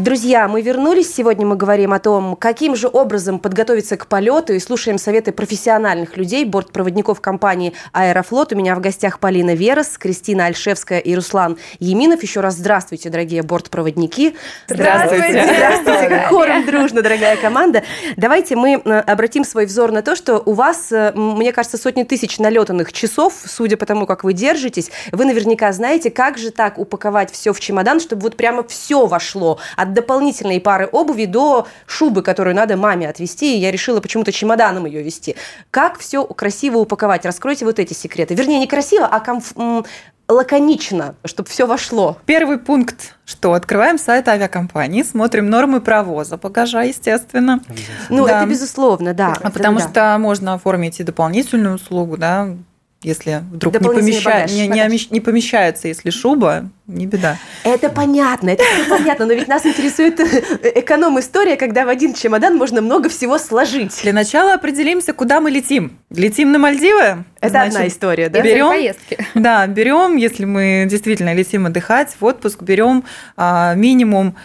Друзья, 0.01 0.49
мы 0.49 0.63
вернулись. 0.63 1.15
Сегодня 1.15 1.47
мы 1.47 1.57
говорим 1.57 1.93
о 1.93 1.99
том, 1.99 2.35
каким 2.35 2.75
же 2.75 2.89
образом 2.91 3.39
подготовиться 3.39 3.99
к 3.99 4.07
полету 4.07 4.55
и 4.55 4.59
слушаем 4.59 4.97
советы 4.97 5.31
профессиональных 5.31 6.17
людей, 6.17 6.47
бортпроводников 6.47 7.21
компании 7.21 7.75
«Аэрофлот». 7.93 8.55
У 8.55 8.57
меня 8.57 8.75
в 8.77 8.81
гостях 8.81 9.19
Полина 9.19 9.55
Верес, 9.55 9.99
Кристина 9.99 10.47
Альшевская 10.47 11.01
и 11.01 11.15
Руслан 11.15 11.59
Еминов. 11.81 12.23
Еще 12.23 12.41
раз 12.41 12.55
здравствуйте, 12.55 13.11
дорогие 13.11 13.43
бортпроводники. 13.43 14.37
Здравствуйте. 14.69 15.45
Здравствуйте, 15.55 16.09
как 16.09 16.29
хором 16.29 16.65
дружно, 16.65 17.03
дорогая 17.03 17.37
команда. 17.37 17.83
Давайте 18.17 18.57
мы 18.57 18.81
э, 18.83 19.01
обратим 19.01 19.45
свой 19.45 19.67
взор 19.67 19.93
на 19.93 20.01
то, 20.01 20.17
что 20.17 20.43
у 20.47 20.55
вас, 20.55 20.91
э, 20.93 21.13
мне 21.15 21.53
кажется, 21.53 21.77
сотни 21.77 22.05
тысяч 22.05 22.39
налетанных 22.39 22.95
часов, 22.95 23.35
судя 23.45 23.77
по 23.77 23.85
тому, 23.85 24.07
как 24.07 24.25
вы 24.25 24.33
держитесь. 24.33 24.91
Вы 25.13 25.27
наверняка 25.27 25.71
знаете, 25.73 26.11
как 26.11 26.39
же 26.39 26.53
так 26.53 26.79
упаковать 26.79 27.31
все 27.31 27.53
в 27.53 27.61
чемодан, 27.61 28.01
чтобы 28.01 28.23
вот 28.23 28.39
прямо 28.39 28.65
все 28.67 29.05
вошло. 29.05 29.59
От 29.77 29.90
дополнительной 29.93 30.61
пары 30.61 30.89
обуви 30.91 31.27
до 31.27 31.67
шубы, 31.87 32.23
которую 32.23 32.55
надо 32.57 32.77
маме 32.77 33.09
отвезти. 33.09 33.57
И 33.57 33.59
я 33.61 33.71
решила 33.71 34.01
почему-то 34.01 34.33
чемоданом 34.33 34.87
ее 34.87 35.03
вести. 35.03 35.37
Как 35.71 35.99
все 35.99 36.25
красиво 36.25 36.79
упаковать? 36.79 37.25
Раскройте 37.25 37.65
вот 37.65 37.79
эти 37.79 37.93
секреты. 37.95 38.35
Вернее, 38.35 38.59
не 38.59 38.67
красиво, 38.67 39.07
а 39.07 39.19
комф- 39.21 39.87
лаконично, 40.29 41.17
чтобы 41.25 41.49
все 41.49 41.67
вошло. 41.67 42.17
Первый 42.25 42.59
пункт, 42.59 43.17
что 43.25 43.53
открываем 43.53 43.99
сайт 43.99 44.29
авиакомпании, 44.29 45.03
смотрим 45.03 45.51
нормы 45.51 45.81
провоза 45.81 46.37
багажа, 46.37 46.83
естественно. 46.83 47.61
Ну, 48.09 48.27
Да. 48.27 48.39
это 48.43 48.49
безусловно, 48.51 49.13
да. 49.13 49.35
А 49.43 49.49
Это 49.49 49.51
потому 49.51 49.79
да. 49.81 49.89
что 49.89 50.17
можно 50.19 50.55
оформить 50.55 51.01
и 51.01 51.03
дополнительную 51.03 51.75
услугу, 51.75 52.17
да, 52.17 52.49
если 53.03 53.43
вдруг 53.51 53.73
не, 53.73 53.89
помеща- 53.89 54.25
багаж, 54.25 54.53
не, 54.53 54.69
не 54.69 54.83
багаж. 54.85 55.11
не 55.11 55.21
помещается, 55.21 55.89
если 55.89 56.11
шуба, 56.11 56.69
не 56.87 57.07
беда. 57.07 57.39
Это 57.65 57.89
понятно, 57.89 58.51
это 58.51 58.63
понятно, 58.91 59.25
но 59.25 59.33
ведь 59.33 59.49
нас 59.49 59.65
интересует 59.65 60.21
эконом-история, 60.21 61.57
когда 61.57 61.87
в 61.87 61.89
один 61.89 62.13
чемодан 62.13 62.59
можно 62.59 62.83
много 62.83 63.09
всего 63.09 63.39
сложить. 63.39 63.99
Для 64.03 64.13
начала 64.13 64.53
определимся, 64.53 65.15
куда 65.15 65.41
мы 65.41 65.51
летим. 65.51 65.99
Летим 66.11 66.53
на 66.53 66.59
Мальдивы? 66.59 67.25
Это 67.41 67.49
Значит, 67.49 67.75
одна 67.75 67.89
история, 67.89 68.29
да? 68.29 68.43
Берем? 68.43 68.69
поездки. 68.69 69.19
Да, 69.35 69.67
берем, 69.67 70.17
если 70.17 70.45
мы 70.45 70.87
действительно 70.89 71.33
летим 71.33 71.65
отдыхать 71.65 72.15
в 72.21 72.25
отпуск, 72.25 72.61
берем 72.63 73.05
а, 73.35 73.75
минимум 73.77 74.37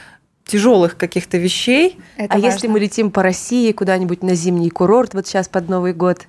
тяжелых 0.45 0.95
каких-то 0.95 1.37
вещей. 1.37 1.99
Это 2.15 2.35
а 2.35 2.37
важно. 2.37 2.45
если 2.45 2.67
мы 2.67 2.79
летим 2.79 3.11
по 3.11 3.21
России 3.21 3.73
куда-нибудь 3.73 4.23
на 4.23 4.35
зимний 4.35 4.69
курорт, 4.69 5.13
вот 5.13 5.27
сейчас 5.27 5.49
под 5.49 5.67
Новый 5.67 5.93
год? 5.93 6.21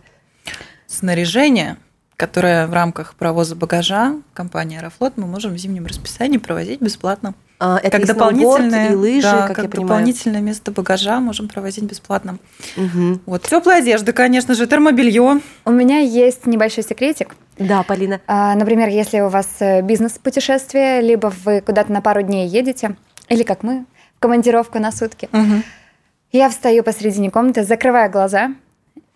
Снаряжение, 0.89 1.77
которое 2.17 2.67
в 2.67 2.73
рамках 2.73 3.15
провоза 3.15 3.55
багажа 3.55 4.15
компании 4.33 4.79
Аэрофлот 4.79 5.15
мы 5.17 5.27
можем 5.27 5.53
в 5.55 5.59
зимнем 5.59 5.87
расписании 5.87 6.39
провозить 6.39 6.81
бесплатно. 6.81 7.35
А, 7.59 7.79
Это 7.79 7.91
как 7.91 8.01
и 8.01 8.05
дополнительное, 8.05 8.93
и 8.93 8.95
лыжи, 8.95 9.23
да, 9.23 9.47
как, 9.47 9.57
как 9.57 9.65
я 9.65 9.71
понимаю. 9.71 9.89
дополнительное 9.89 10.41
место 10.41 10.71
багажа 10.71 11.21
можем 11.21 11.49
провозить 11.49 11.85
бесплатно. 11.85 12.39
Мгм. 12.77 13.21
Вот 13.25 13.43
теплая 13.43 13.79
одежда, 13.79 14.13
конечно 14.13 14.55
же, 14.55 14.67
термобелье. 14.67 15.41
У 15.65 15.71
меня 15.71 15.99
есть 16.01 16.47
небольшой 16.47 16.85
секретик. 16.85 17.35
Да, 17.59 17.83
Полина. 17.83 18.21
А, 18.27 18.55
Например, 18.55 18.89
если 18.89 19.21
у 19.21 19.29
вас 19.29 19.49
э, 19.61 19.81
бизнес-путешествие, 19.81 21.01
либо 21.01 21.33
вы 21.45 21.63
куда-то 21.63 21.91
на 21.93 22.03
пару 22.03 22.21
дней 22.23 22.47
едете, 22.47 22.97
или 23.31 23.43
как 23.43 23.63
мы, 23.63 23.87
в 24.17 24.21
командировку 24.21 24.79
на 24.79 24.93
сутки, 24.93 25.29
я 26.33 26.51
встаю 26.51 26.83
посредине 26.83 27.31
комнаты, 27.31 27.63
закрываю 27.65 28.11
глаза 28.11 28.51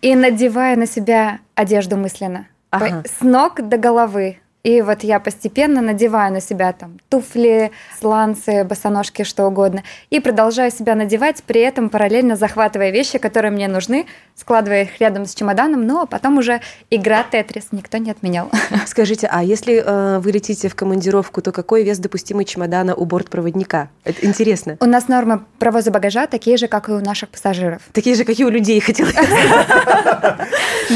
и 0.00 0.14
надеваю 0.14 0.78
на 0.78 0.87
себя 0.87 1.40
одежду 1.54 1.99
мысленно. 1.99 2.47
Ага. 2.70 3.02
С 3.04 3.20
ног 3.22 3.60
до 3.68 3.76
головы. 3.76 4.39
И 4.62 4.82
вот 4.82 5.04
я 5.04 5.20
постепенно 5.20 5.80
надеваю 5.80 6.32
на 6.32 6.40
себя 6.40 6.72
там 6.72 6.98
туфли, 7.08 7.70
сланцы, 7.98 8.64
босоножки, 8.64 9.22
что 9.22 9.46
угодно. 9.46 9.82
И 10.10 10.20
продолжаю 10.20 10.70
себя 10.70 10.94
надевать, 10.94 11.42
при 11.44 11.62
этом 11.62 11.88
параллельно 11.88 12.36
захватывая 12.36 12.90
вещи, 12.90 13.18
которые 13.18 13.52
мне 13.52 13.68
нужны, 13.68 14.06
складывая 14.36 14.82
их 14.82 15.00
рядом 15.00 15.24
с 15.24 15.34
чемоданом, 15.34 15.86
но 15.86 16.06
потом 16.06 16.38
уже 16.38 16.60
игра 16.90 17.22
Тетрис 17.22 17.68
никто 17.72 17.98
не 17.98 18.10
отменял. 18.10 18.50
Скажите, 18.86 19.28
а 19.30 19.42
если 19.42 19.82
э, 19.84 20.18
вы 20.18 20.30
летите 20.30 20.68
в 20.68 20.74
командировку, 20.74 21.40
то 21.40 21.52
какой 21.52 21.82
вес 21.82 21.98
допустимый 21.98 22.44
чемодана 22.44 22.94
у 22.94 23.06
бортпроводника? 23.06 23.88
Это 24.04 24.26
интересно. 24.26 24.76
У 24.80 24.86
нас 24.86 25.08
нормы 25.08 25.40
провоза 25.58 25.90
багажа 25.90 26.26
такие 26.26 26.58
же, 26.58 26.68
как 26.68 26.88
и 26.88 26.92
у 26.92 27.00
наших 27.00 27.30
пассажиров. 27.30 27.82
Такие 27.92 28.14
же, 28.14 28.24
какие 28.24 28.46
у 28.46 28.50
людей, 28.50 28.80
хотела. 28.80 29.10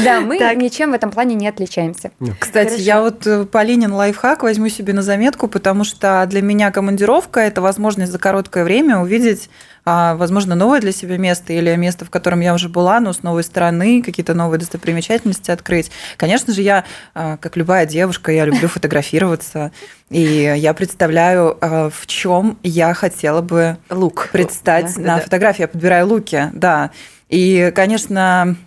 Да, 0.03 0.19
мы 0.19 0.37
ничем 0.55 0.91
в 0.91 0.93
этом 0.93 1.09
плане 1.09 1.35
не 1.35 1.47
отличаемся. 1.47 2.11
Кстати, 2.39 2.79
я 2.81 3.01
вот 3.01 3.25
э, 3.25 3.45
Полинин 3.55 3.93
лайфхак 3.93 4.43
возьму 4.43 4.67
себе 4.67 4.91
на 4.91 5.01
заметку, 5.01 5.47
потому 5.47 5.85
что 5.85 6.25
для 6.27 6.41
меня 6.41 6.71
командировка– 6.71 7.39
это 7.39 7.61
возможность 7.61 8.11
за 8.11 8.19
короткое 8.19 8.65
время 8.65 8.97
увидеть, 8.97 9.49
а, 9.85 10.15
возможно, 10.15 10.55
новое 10.55 10.81
для 10.81 10.91
себя 10.91 11.17
место 11.17 11.53
или 11.53 11.73
место, 11.77 12.03
в 12.03 12.09
котором 12.09 12.41
я 12.41 12.53
уже 12.53 12.67
была, 12.67 12.99
но 12.99 13.13
с 13.13 13.23
новой 13.23 13.45
стороны, 13.45 14.01
какие-то 14.03 14.33
новые 14.33 14.59
достопримечательности 14.59 15.51
открыть. 15.51 15.89
Конечно 16.17 16.53
же, 16.53 16.63
я, 16.63 16.83
а, 17.13 17.37
как 17.37 17.55
любая 17.55 17.85
девушка, 17.85 18.33
я 18.33 18.43
люблю 18.43 18.67
фотографироваться, 18.67 19.71
и 20.09 20.53
я 20.57 20.73
представляю, 20.73 21.57
а, 21.61 21.89
в 21.89 22.07
чем 22.07 22.57
я 22.61 22.93
хотела 22.93 23.39
бы 23.39 23.77
Лук. 23.89 24.31
предстать 24.33 24.95
Да, 24.95 24.99
на 25.01 25.07
да, 25.07 25.15
да. 25.15 25.21
фотографии. 25.21 25.61
Я 25.61 25.69
подбираю 25.69 26.07
луки, 26.09 26.49
да. 26.51 26.91
И, 27.29 27.71
конечно, 27.73 28.57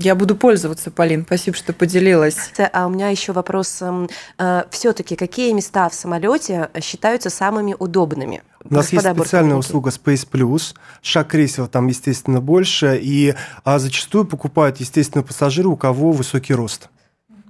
я 0.00 0.14
буду 0.14 0.36
пользоваться, 0.36 0.90
Полин. 0.90 1.24
Спасибо, 1.24 1.56
что 1.56 1.72
поделилась. 1.72 2.52
А 2.72 2.86
у 2.86 2.90
меня 2.90 3.08
еще 3.08 3.32
вопрос. 3.32 3.82
Все-таки 4.70 5.16
какие 5.16 5.52
места 5.52 5.88
в 5.88 5.94
самолете 5.94 6.70
считаются 6.80 7.30
самыми 7.30 7.76
удобными? 7.78 8.42
У 8.68 8.74
нас 8.74 8.92
есть 8.92 9.04
Господа 9.04 9.22
специальная 9.22 9.56
бортпроводники? 9.56 9.90
услуга 9.90 9.90
Space 9.90 10.28
Plus. 10.30 10.74
Шаг 11.02 11.28
кресел 11.28 11.66
там, 11.66 11.86
естественно, 11.88 12.40
больше. 12.40 12.98
И 13.00 13.34
а, 13.62 13.78
зачастую 13.78 14.24
покупают, 14.24 14.78
естественно, 14.80 15.22
пассажиры, 15.22 15.68
у 15.68 15.76
кого 15.76 16.12
высокий 16.12 16.54
рост. 16.54 16.88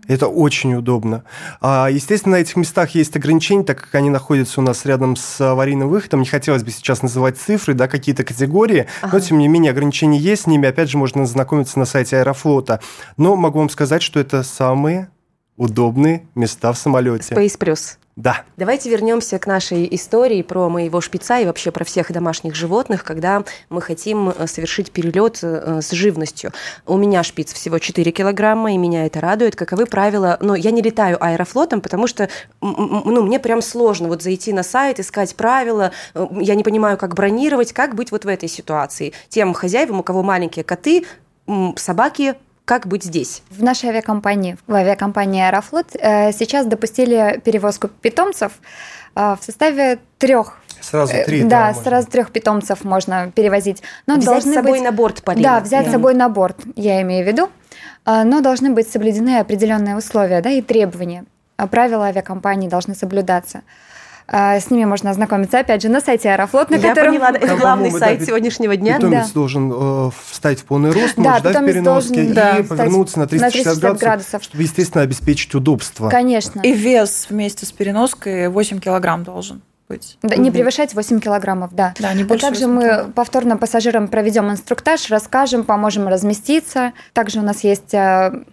Это 0.08 0.28
очень 0.28 0.74
удобно. 0.74 1.24
А, 1.60 1.88
естественно, 1.90 2.36
на 2.36 2.40
этих 2.40 2.56
местах 2.56 2.90
есть 2.90 3.16
ограничения, 3.16 3.64
так 3.64 3.80
как 3.80 3.94
они 3.94 4.10
находятся 4.10 4.60
у 4.60 4.64
нас 4.64 4.84
рядом 4.84 5.16
с 5.16 5.40
аварийным 5.40 5.88
выходом. 5.88 6.20
Не 6.20 6.26
хотелось 6.26 6.62
бы 6.62 6.70
сейчас 6.70 7.02
называть 7.02 7.38
цифры, 7.38 7.74
да, 7.74 7.88
какие-то 7.88 8.24
категории, 8.24 8.86
ага. 9.02 9.16
но 9.16 9.20
тем 9.20 9.38
не 9.38 9.48
менее 9.48 9.70
ограничения 9.70 10.18
есть, 10.18 10.42
с 10.42 10.46
ними 10.46 10.68
опять 10.68 10.90
же 10.90 10.98
можно 10.98 11.22
ознакомиться 11.22 11.78
на 11.78 11.84
сайте 11.84 12.18
Аэрофлота. 12.18 12.80
Но 13.16 13.36
могу 13.36 13.58
вам 13.58 13.70
сказать, 13.70 14.02
что 14.02 14.20
это 14.20 14.42
самые 14.42 15.08
удобные 15.56 16.26
места 16.34 16.72
в 16.72 16.78
самолете. 16.78 17.34
Space 17.34 17.58
Plus. 17.58 17.96
Да. 18.16 18.44
Давайте 18.56 18.90
вернемся 18.90 19.40
к 19.40 19.46
нашей 19.48 19.92
истории 19.92 20.42
про 20.42 20.68
моего 20.68 21.00
шпица 21.00 21.40
и 21.40 21.46
вообще 21.46 21.72
про 21.72 21.84
всех 21.84 22.12
домашних 22.12 22.54
животных, 22.54 23.02
когда 23.02 23.42
мы 23.70 23.82
хотим 23.82 24.28
э, 24.28 24.46
совершить 24.46 24.92
перелет 24.92 25.40
э, 25.42 25.80
с 25.82 25.90
живностью. 25.90 26.52
У 26.86 26.96
меня 26.96 27.24
шпиц 27.24 27.52
всего 27.52 27.80
4 27.80 28.12
килограмма, 28.12 28.72
и 28.72 28.76
меня 28.76 29.06
это 29.06 29.20
радует. 29.20 29.56
Каковы 29.56 29.86
правила? 29.86 30.38
Но 30.40 30.54
я 30.54 30.70
не 30.70 30.80
летаю 30.80 31.22
аэрофлотом, 31.22 31.80
потому 31.80 32.06
что 32.06 32.28
ну, 32.60 33.24
мне 33.24 33.40
прям 33.40 33.60
сложно 33.60 34.06
вот 34.06 34.22
зайти 34.22 34.52
на 34.52 34.62
сайт, 34.62 35.00
искать 35.00 35.34
правила. 35.34 35.90
Э, 36.14 36.28
я 36.40 36.54
не 36.54 36.62
понимаю, 36.62 36.96
как 36.96 37.14
бронировать, 37.14 37.72
как 37.72 37.96
быть 37.96 38.12
вот 38.12 38.24
в 38.24 38.28
этой 38.28 38.48
ситуации. 38.48 39.12
Тем 39.28 39.54
хозяевам, 39.54 39.98
у 39.98 40.02
кого 40.04 40.22
маленькие 40.22 40.64
коты, 40.64 41.04
собаки, 41.76 42.36
как 42.64 42.86
быть 42.86 43.04
здесь? 43.04 43.42
В 43.50 43.62
нашей 43.62 43.90
авиакомпании, 43.90 44.56
в 44.66 44.74
авиакомпании 44.74 45.42
Аэрофлот, 45.42 45.94
э, 45.94 46.32
сейчас 46.32 46.66
допустили 46.66 47.40
перевозку 47.44 47.88
питомцев 47.88 48.52
э, 49.14 49.36
в 49.38 49.44
составе 49.44 49.98
трех 50.18 50.58
Сразу 50.80 51.12
э, 51.14 51.24
три. 51.24 51.42
Да, 51.42 51.72
да 51.72 51.74
сразу 51.74 52.08
трех 52.08 52.30
питомцев 52.30 52.84
можно 52.84 53.30
перевозить. 53.34 53.82
Но 54.06 54.14
взять 54.14 54.26
должны 54.26 54.52
с 54.52 54.54
собой 54.54 54.72
быть... 54.72 54.82
на 54.82 54.92
борт, 54.92 55.22
Полина. 55.22 55.42
Да, 55.42 55.60
взять 55.60 55.88
с 55.88 55.92
собой 55.92 56.14
на 56.14 56.28
борт, 56.28 56.56
я 56.76 57.02
имею 57.02 57.24
в 57.24 57.28
виду. 57.28 57.50
Но 58.06 58.42
должны 58.42 58.70
быть 58.70 58.90
соблюдены 58.90 59.38
определенные 59.38 59.96
условия 59.96 60.42
да, 60.42 60.50
и 60.50 60.60
требования. 60.60 61.24
Правила 61.56 62.04
авиакомпании 62.06 62.68
должны 62.68 62.94
соблюдаться. 62.94 63.62
А, 64.26 64.58
с 64.58 64.70
ними 64.70 64.84
можно 64.84 65.10
ознакомиться, 65.10 65.58
опять 65.58 65.82
же, 65.82 65.88
на 65.88 66.00
сайте 66.00 66.30
Аэрофлот, 66.30 66.70
на 66.70 66.76
Я 66.76 66.88
котором... 66.88 67.12
поняла, 67.12 67.30
это 67.30 67.56
главный 67.56 67.90
сайт 67.90 68.20
да, 68.20 68.26
сегодняшнего 68.26 68.74
дня. 68.76 68.96
Питомец 68.96 69.26
да. 69.28 69.34
должен 69.34 69.72
э, 69.72 70.10
встать 70.30 70.60
в 70.60 70.64
полный 70.64 70.92
рост, 70.92 71.14
да, 71.16 71.22
может, 71.22 71.42
да, 71.42 71.60
в 71.60 71.66
переноске, 71.66 72.14
должен, 72.14 72.34
да, 72.34 72.58
и 72.58 72.62
повернуться 72.62 73.18
на 73.18 73.26
360, 73.26 73.42
на 73.42 73.50
360 73.50 73.80
градусов, 73.80 74.00
градусов, 74.00 74.44
чтобы, 74.44 74.62
естественно, 74.62 75.04
обеспечить 75.04 75.54
удобство. 75.54 76.08
Конечно. 76.08 76.60
И 76.60 76.72
вес 76.72 77.26
вместе 77.28 77.66
с 77.66 77.72
переноской 77.72 78.48
8 78.48 78.80
килограмм 78.80 79.24
должен 79.24 79.60
быть. 79.88 80.18
Да, 80.22 80.36
не 80.36 80.50
превышать 80.50 80.94
8 80.94 81.20
килограммов, 81.20 81.74
да. 81.74 81.94
Да, 81.98 82.14
не 82.14 82.24
больше 82.24 82.46
а 82.46 82.48
также 82.48 82.66
мы 82.66 83.12
повторно 83.14 83.56
пассажирам 83.56 84.08
проведем 84.08 84.50
инструктаж, 84.50 85.10
расскажем, 85.10 85.64
поможем 85.64 86.08
разместиться. 86.08 86.92
Также 87.12 87.40
у 87.40 87.42
нас 87.42 87.62
есть 87.62 87.92
э, 87.92 88.44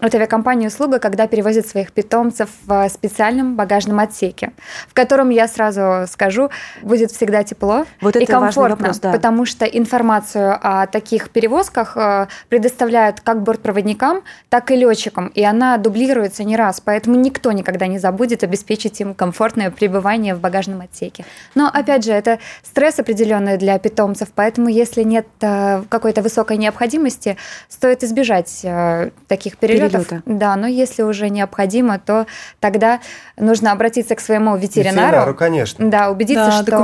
от 0.00 0.14
авиакомпании 0.14 0.66
услуга, 0.68 0.98
когда 0.98 1.26
перевозят 1.26 1.66
своих 1.66 1.92
питомцев 1.92 2.48
в 2.66 2.88
специальном 2.88 3.56
багажном 3.56 3.98
отсеке, 3.98 4.52
в 4.86 4.94
котором, 4.94 5.30
я 5.30 5.48
сразу 5.48 6.06
скажу, 6.10 6.50
будет 6.82 7.10
всегда 7.10 7.42
тепло 7.42 7.84
вот 8.00 8.16
и 8.16 8.26
комфортно, 8.26 8.76
вопрос, 8.76 9.00
да. 9.00 9.12
потому 9.12 9.44
что 9.44 9.64
информацию 9.64 10.58
о 10.60 10.86
таких 10.86 11.30
перевозках 11.30 11.96
э, 11.96 12.26
предоставляют 12.48 13.20
как 13.20 13.42
бортпроводникам, 13.42 14.22
так 14.48 14.70
и 14.70 14.76
летчикам, 14.76 15.28
и 15.28 15.42
она 15.42 15.76
дублируется 15.78 16.44
не 16.44 16.56
раз, 16.56 16.80
поэтому 16.80 17.16
никто 17.16 17.52
никогда 17.52 17.86
не 17.86 17.98
забудет 17.98 18.44
обеспечить 18.44 19.00
им 19.00 19.14
комфортное 19.14 19.70
пребывание 19.70 20.34
в 20.34 20.40
багажном 20.40 20.80
отсеке. 20.80 21.24
Но, 21.54 21.68
опять 21.72 22.04
же, 22.04 22.12
это 22.12 22.38
стресс 22.62 22.98
определенный 22.98 23.56
для 23.56 23.78
питомцев, 23.78 24.28
поэтому 24.34 24.68
если 24.68 25.02
нет 25.02 25.26
э, 25.40 25.82
какой-то 25.88 26.22
высокой 26.22 26.56
необходимости, 26.56 27.36
стоит 27.68 28.04
избежать 28.04 28.60
э, 28.62 29.10
таких 29.26 29.58
перелетов, 29.58 29.87
перелета. 29.88 30.22
Да, 30.26 30.56
но 30.56 30.66
если 30.66 31.02
уже 31.02 31.30
необходимо, 31.30 31.98
то 31.98 32.26
тогда 32.60 33.00
нужно 33.36 33.72
обратиться 33.72 34.14
к 34.14 34.20
своему 34.20 34.56
ветеринару. 34.56 35.08
Ветеринару, 35.08 35.34
конечно. 35.34 35.90
Да, 35.90 36.10
убедиться, 36.10 36.46
да, 36.46 36.62
что 36.62 36.78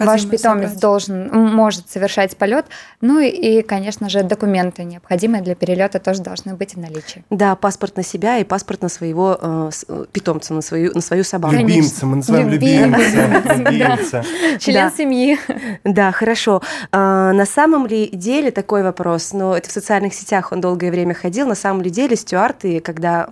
ваш 0.00 0.22
питомец 0.24 0.40
собрать. 0.40 0.80
должен, 0.80 1.28
может 1.32 1.90
совершать 1.90 2.36
полет. 2.36 2.66
Ну 3.00 3.20
и, 3.20 3.62
конечно 3.62 4.08
же, 4.08 4.22
документы 4.22 4.84
необходимые 4.84 5.42
для 5.42 5.54
перелета 5.54 5.98
тоже 5.98 6.22
должны 6.22 6.54
быть 6.54 6.74
в 6.74 6.78
наличии. 6.78 7.24
Да, 7.30 7.56
паспорт 7.56 7.96
на 7.96 8.02
себя 8.02 8.38
и 8.38 8.44
паспорт 8.44 8.82
на 8.82 8.88
своего 8.88 9.38
э, 9.40 9.70
э 9.88 10.04
питомца, 10.12 10.54
на 10.54 10.62
свою, 10.62 10.92
на 10.94 11.00
свою 11.00 11.24
собаку. 11.24 11.54
Любимца, 11.54 12.06
мы 12.06 12.16
называем 12.16 12.48
любимца. 12.48 14.24
Член 14.58 14.92
семьи. 14.92 15.38
Да, 15.84 16.12
хорошо. 16.12 16.62
А, 16.92 17.32
на 17.32 17.46
самом 17.46 17.86
ли 17.86 18.08
деле 18.12 18.50
такой 18.50 18.82
вопрос, 18.82 19.32
но 19.32 19.56
это 19.56 19.68
в 19.68 19.72
социальных 19.72 20.14
сетях 20.14 20.52
он 20.52 20.60
долгое 20.60 20.90
время 20.90 21.14
ходил, 21.14 21.46
на 21.46 21.54
самом 21.54 21.82
ли 21.82 21.90
деле 21.90 22.16
стюард 22.40 22.60
стюарты, 22.60 22.80
когда 22.80 23.28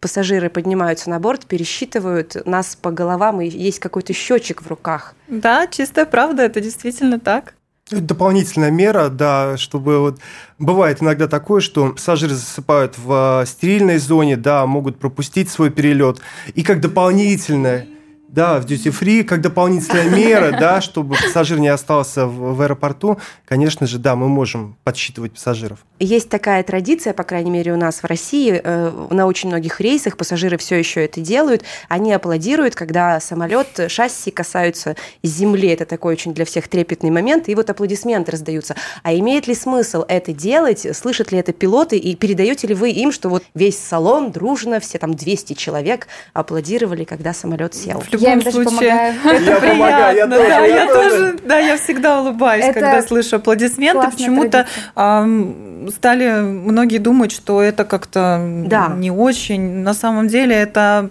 пассажиры 0.00 0.50
поднимаются 0.50 1.10
на 1.10 1.20
борт, 1.20 1.46
пересчитывают 1.46 2.36
нас 2.44 2.76
по 2.76 2.90
головам, 2.90 3.40
и 3.40 3.48
есть 3.48 3.78
какой-то 3.78 4.12
счетчик 4.12 4.62
в 4.62 4.66
руках. 4.68 5.14
Да, 5.28 5.66
чистая 5.68 6.06
правда, 6.06 6.42
это 6.42 6.60
действительно 6.60 7.20
так. 7.20 7.54
Дополнительная 7.90 8.70
мера, 8.70 9.08
да, 9.08 9.56
чтобы 9.56 10.00
вот 10.00 10.18
бывает 10.58 11.02
иногда 11.02 11.28
такое, 11.28 11.60
что 11.60 11.90
пассажиры 11.90 12.34
засыпают 12.34 12.96
в 12.96 13.44
стерильной 13.46 13.98
зоне, 13.98 14.36
да, 14.36 14.66
могут 14.66 14.98
пропустить 14.98 15.50
свой 15.50 15.70
перелет, 15.70 16.20
и 16.54 16.62
как 16.62 16.80
дополнительное 16.80 17.86
да, 18.32 18.58
в 18.58 18.64
duty 18.64 18.90
free, 18.90 19.24
как 19.24 19.42
дополнительная 19.42 20.08
мера, 20.08 20.56
да, 20.58 20.80
чтобы 20.80 21.16
пассажир 21.16 21.58
не 21.58 21.68
остался 21.68 22.26
в, 22.26 22.56
в 22.56 22.62
аэропорту, 22.62 23.18
конечно 23.44 23.86
же, 23.86 23.98
да, 23.98 24.16
мы 24.16 24.28
можем 24.28 24.76
подсчитывать 24.84 25.32
пассажиров. 25.32 25.80
Есть 26.00 26.30
такая 26.30 26.62
традиция, 26.62 27.12
по 27.12 27.24
крайней 27.24 27.50
мере, 27.50 27.74
у 27.74 27.76
нас 27.76 28.02
в 28.02 28.06
России, 28.06 28.60
э, 28.62 29.06
на 29.10 29.26
очень 29.26 29.50
многих 29.50 29.80
рейсах 29.80 30.16
пассажиры 30.16 30.56
все 30.56 30.76
еще 30.76 31.04
это 31.04 31.20
делают. 31.20 31.62
Они 31.88 32.12
аплодируют, 32.12 32.74
когда 32.74 33.20
самолет, 33.20 33.68
шасси 33.88 34.30
касаются 34.30 34.96
земли. 35.22 35.68
Это 35.68 35.84
такой 35.84 36.14
очень 36.14 36.32
для 36.32 36.46
всех 36.46 36.68
трепетный 36.68 37.10
момент. 37.10 37.48
И 37.50 37.54
вот 37.54 37.68
аплодисменты 37.68 38.32
раздаются. 38.32 38.76
А 39.02 39.14
имеет 39.14 39.46
ли 39.46 39.54
смысл 39.54 40.04
это 40.08 40.32
делать? 40.32 40.86
Слышат 40.96 41.32
ли 41.32 41.38
это 41.38 41.52
пилоты? 41.52 41.98
И 41.98 42.16
передаете 42.16 42.66
ли 42.66 42.74
вы 42.74 42.90
им, 42.90 43.12
что 43.12 43.28
вот 43.28 43.44
весь 43.54 43.78
салон 43.78 44.32
дружно, 44.32 44.80
все 44.80 44.98
там 44.98 45.14
200 45.14 45.52
человек 45.52 46.08
аплодировали, 46.32 47.04
когда 47.04 47.34
самолет 47.34 47.74
сел? 47.74 48.02
Я 48.22 48.32
им 48.34 48.40
даже 48.40 48.64
помогаю. 48.64 49.14
Это 49.24 49.50
я 49.50 49.56
приятно. 49.56 49.68
Помогаю, 49.70 50.16
я 50.16 50.26
тоже, 50.26 50.48
да, 50.48 50.58
я, 50.58 50.66
я 50.66 50.86
тоже. 50.86 51.38
Да, 51.44 51.58
я 51.58 51.76
всегда 51.76 52.20
улыбаюсь, 52.20 52.64
это 52.64 52.80
когда 52.80 53.02
слышу 53.02 53.36
аплодисменты. 53.36 54.10
Почему-то 54.10 54.66
э, 54.96 55.88
стали 55.90 56.40
многие 56.40 56.98
думать, 56.98 57.32
что 57.32 57.62
это 57.62 57.84
как-то 57.84 58.40
да. 58.66 58.88
не 58.88 59.10
очень. 59.10 59.82
На 59.82 59.94
самом 59.94 60.28
деле 60.28 60.56
это 60.56 61.10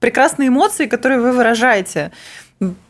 прекрасные 0.00 0.48
эмоции, 0.48 0.86
которые 0.86 1.20
вы 1.20 1.32
выражаете 1.32 2.12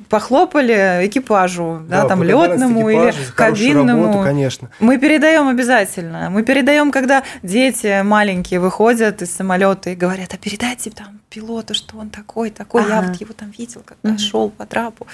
похлопали 0.09 1.07
экипажу, 1.07 1.81
да, 1.89 2.03
да 2.03 2.09
там 2.09 2.23
летному 2.23 2.89
или 2.89 3.13
кабинному. 3.35 4.05
Работу, 4.07 4.25
конечно. 4.25 4.71
Мы 4.81 4.99
передаем 4.99 5.49
обязательно. 5.49 6.31
Мы 6.31 6.43
передаем, 6.43 6.91
когда 6.91 7.23
дети 7.43 8.03
маленькие 8.03 8.61
выходят 8.61 9.23
из 9.23 9.35
самолета 9.35 9.91
и 9.91 9.95
говорят, 9.95 10.35
а 10.35 10.37
передайте 10.37 10.91
там 10.91 11.21
пилоту, 11.31 11.75
что 11.75 11.97
он 11.97 12.11
такой, 12.11 12.51
такой. 12.51 12.83
Ага. 12.83 12.95
Я 12.95 13.03
вот 13.03 13.21
его 13.21 13.33
там 13.33 13.51
видел, 13.51 13.83
когда 13.85 14.15
угу. 14.15 14.19
шел 14.19 14.51
по 14.51 14.67
трапу, 14.67 15.07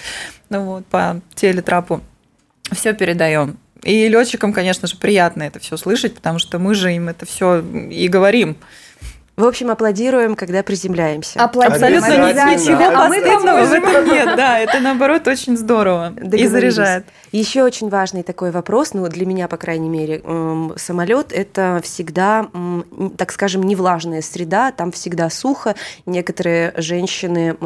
ну 0.49 0.65
вот 0.65 0.87
по 0.87 1.21
телетрапу. 1.35 2.03
Все 2.73 2.93
передаем. 2.93 3.59
И 3.83 4.09
летчикам, 4.09 4.53
конечно 4.53 4.87
же, 4.87 4.97
приятно 4.97 5.43
это 5.45 5.59
все 5.59 5.77
слышать, 5.77 6.15
потому 6.15 6.39
что 6.39 6.59
мы 6.59 6.75
же 6.75 6.93
им 6.95 7.09
это 7.09 7.25
все 7.25 7.61
и 7.61 8.09
говорим. 8.09 8.57
В 9.41 9.47
общем, 9.47 9.71
аплодируем, 9.71 10.37
когда 10.37 10.63
приземляемся. 10.63 11.43
Аплодируем. 11.43 11.97
Абсолютно 11.97 12.55
ничего 12.55 12.85
а 12.95 13.09
мы 13.09 13.21
в 13.21 13.73
этом 13.73 14.05
нет. 14.05 14.37
Да, 14.37 14.59
это 14.59 14.81
наоборот 14.81 15.27
очень 15.27 15.57
здорово 15.57 16.13
и 16.33 16.47
заряжает. 16.47 17.07
Еще 17.33 17.63
очень 17.63 17.89
важный 17.89 18.23
такой 18.23 18.51
вопрос, 18.51 18.93
ну 18.93 19.09
для 19.09 19.25
меня, 19.25 19.49
по 19.49 19.57
крайней 19.57 19.89
мере, 19.89 20.23
самолет 20.77 21.33
это 21.33 21.81
всегда, 21.83 22.49
так 23.17 23.33
скажем, 23.33 23.63
не 23.63 23.77
влажная 23.77 24.21
среда, 24.21 24.73
там 24.73 24.93
всегда 24.93 25.31
сухо. 25.31 25.75
Некоторые 26.07 26.75
женщины 26.77 27.57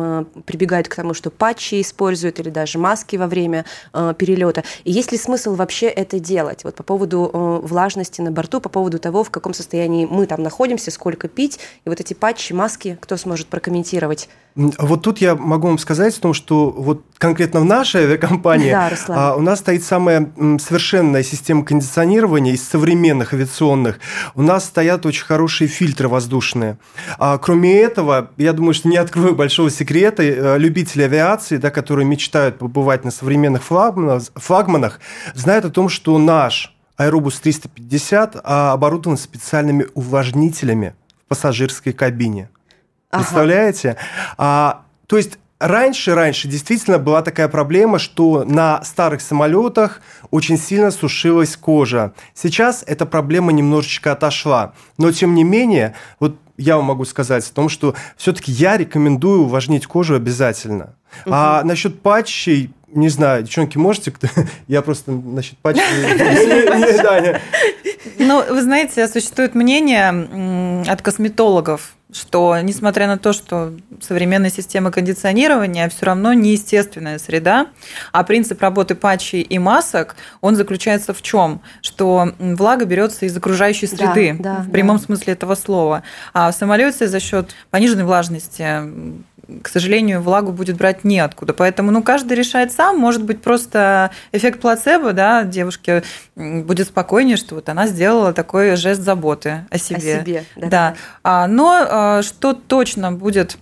прибегают 0.46 0.88
к 0.88 0.94
тому, 0.94 1.14
что 1.14 1.30
патчи 1.30 1.80
используют 1.80 2.38
или 2.38 2.50
даже 2.50 2.78
маски 2.78 3.16
во 3.16 3.26
время 3.26 3.64
э, 3.92 4.14
перелета. 4.16 4.62
И 4.84 4.92
есть 4.92 5.12
ли 5.12 5.18
смысл 5.18 5.54
вообще 5.54 5.86
это 5.86 6.20
делать? 6.20 6.62
Вот 6.62 6.74
по 6.74 6.82
поводу 6.82 7.30
э, 7.32 7.66
влажности 7.66 8.20
на 8.20 8.30
борту, 8.30 8.60
по 8.60 8.68
поводу 8.68 8.98
того, 8.98 9.24
в 9.24 9.30
каком 9.30 9.54
состоянии 9.54 10.06
мы 10.06 10.26
там 10.26 10.42
находимся, 10.42 10.90
сколько 10.90 11.26
пить, 11.28 11.58
и 11.84 11.88
вот 11.88 12.00
эти 12.00 12.14
патчи, 12.14 12.52
маски, 12.52 12.98
кто 13.00 13.16
сможет 13.16 13.48
прокомментировать? 13.48 14.28
Вот 14.54 15.02
тут 15.02 15.18
я 15.18 15.34
могу 15.34 15.66
вам 15.66 15.78
сказать 15.78 16.16
о 16.16 16.20
том, 16.20 16.32
что 16.32 16.70
вот 16.70 17.04
конкретно 17.18 17.58
в 17.58 17.64
нашей 17.64 18.02
авиакомпании 18.02 18.70
да, 18.70 18.92
а, 19.08 19.34
у 19.34 19.40
нас 19.40 19.58
стоит 19.58 19.82
самая 19.82 20.30
совершенная 20.60 21.24
система 21.24 21.64
кондиционирования 21.64 22.52
из 22.52 22.62
современных 22.62 23.34
авиационных. 23.34 23.98
У 24.36 24.42
нас 24.42 24.66
стоят 24.66 25.06
очень 25.06 25.24
хорошие 25.24 25.66
фильтры 25.66 26.08
воздушные. 26.08 26.78
А, 27.18 27.36
кроме 27.38 27.80
этого, 27.80 28.30
я 28.36 28.52
думаю, 28.52 28.74
что 28.74 28.88
не 28.88 28.96
открою 28.96 29.34
большого 29.34 29.70
секрета, 29.70 30.22
э, 30.22 30.58
любители 30.58 31.02
авиации, 31.02 31.56
да, 31.56 31.70
которые 31.70 32.06
мечтают 32.06 32.58
побывать 32.58 33.04
на 33.04 33.10
современных 33.10 33.64
флагманах, 33.64 34.22
флагманах, 34.36 35.00
знают 35.34 35.64
о 35.64 35.70
том, 35.70 35.88
что 35.88 36.16
наш 36.18 36.74
Аэробус 36.96 37.40
350 37.40 38.40
а, 38.44 38.72
оборудован 38.72 39.16
специальными 39.18 39.88
увлажнителями 39.94 40.94
в 41.24 41.28
пассажирской 41.28 41.92
кабине. 41.92 42.48
Представляете? 43.10 43.96
А, 44.36 44.82
то 45.06 45.16
есть 45.16 45.38
Раньше, 45.60 46.14
раньше 46.14 46.46
действительно 46.46 46.98
была 46.98 47.22
такая 47.22 47.48
проблема, 47.48 47.98
что 47.98 48.44
на 48.44 48.84
старых 48.84 49.22
самолетах 49.22 50.02
очень 50.30 50.58
сильно 50.58 50.90
сушилась 50.90 51.56
кожа. 51.56 52.12
Сейчас 52.34 52.84
эта 52.86 53.06
проблема 53.06 53.50
немножечко 53.50 54.12
отошла. 54.12 54.74
Но, 54.98 55.10
тем 55.10 55.34
не 55.34 55.42
менее, 55.42 55.94
вот 56.20 56.36
я 56.58 56.76
вам 56.76 56.86
могу 56.86 57.04
сказать 57.04 57.48
о 57.48 57.54
том, 57.54 57.68
что 57.70 57.94
все-таки 58.16 58.52
я 58.52 58.76
рекомендую 58.76 59.42
увлажнить 59.42 59.86
кожу 59.86 60.16
обязательно. 60.16 60.96
Угу. 61.24 61.34
А 61.34 61.62
насчет 61.64 62.02
патчей, 62.02 62.70
не 62.88 63.08
знаю, 63.08 63.44
девчонки, 63.44 63.78
можете? 63.78 64.12
Я 64.66 64.82
просто 64.82 65.12
насчет 65.12 65.56
патчей... 65.58 65.82
Ну, 68.18 68.44
вы 68.48 68.62
знаете, 68.62 69.06
существует 69.08 69.54
мнение 69.54 70.84
от 70.86 71.02
косметологов, 71.02 71.94
что 72.12 72.56
несмотря 72.60 73.06
на 73.06 73.18
то, 73.18 73.32
что 73.32 73.74
современная 74.00 74.50
система 74.50 74.90
кондиционирования 74.90 75.88
все 75.88 76.06
равно 76.06 76.32
неестественная 76.32 77.18
среда, 77.18 77.68
а 78.12 78.22
принцип 78.22 78.62
работы 78.62 78.94
патчей 78.94 79.42
и 79.42 79.58
масок, 79.58 80.16
он 80.40 80.56
заключается 80.56 81.12
в 81.12 81.22
чем? 81.22 81.60
Что 81.82 82.32
влага 82.38 82.84
берется 82.84 83.26
из 83.26 83.36
окружающей 83.36 83.86
среды, 83.86 84.36
да, 84.38 84.56
да, 84.56 84.62
в 84.62 84.70
прямом 84.70 84.98
да. 84.98 85.04
смысле 85.04 85.32
этого 85.32 85.54
слова. 85.54 86.02
А 86.32 86.50
в 86.50 86.54
самолете 86.54 87.08
за 87.08 87.20
счет 87.20 87.54
пониженной 87.70 88.04
влажности 88.04 88.82
к 89.62 89.68
сожалению, 89.68 90.20
влагу 90.20 90.52
будет 90.52 90.76
брать 90.76 91.04
неоткуда. 91.04 91.52
Поэтому, 91.52 91.90
ну, 91.90 92.02
каждый 92.02 92.36
решает 92.36 92.72
сам. 92.72 92.98
Может 92.98 93.24
быть, 93.24 93.42
просто 93.42 94.10
эффект 94.32 94.60
плацебо, 94.60 95.12
да, 95.12 95.44
девушке 95.44 96.02
будет 96.34 96.88
спокойнее, 96.88 97.36
что 97.36 97.56
вот 97.56 97.68
она 97.68 97.86
сделала 97.86 98.32
такой 98.32 98.76
жест 98.76 99.02
заботы 99.02 99.66
о 99.70 99.78
себе. 99.78 100.18
О 100.18 100.20
себе, 100.20 100.44
да. 100.56 100.68
да. 100.68 100.94
А, 101.22 101.46
но 101.46 101.86
а, 101.88 102.22
что 102.22 102.52
точно 102.52 103.12
будет 103.12 103.58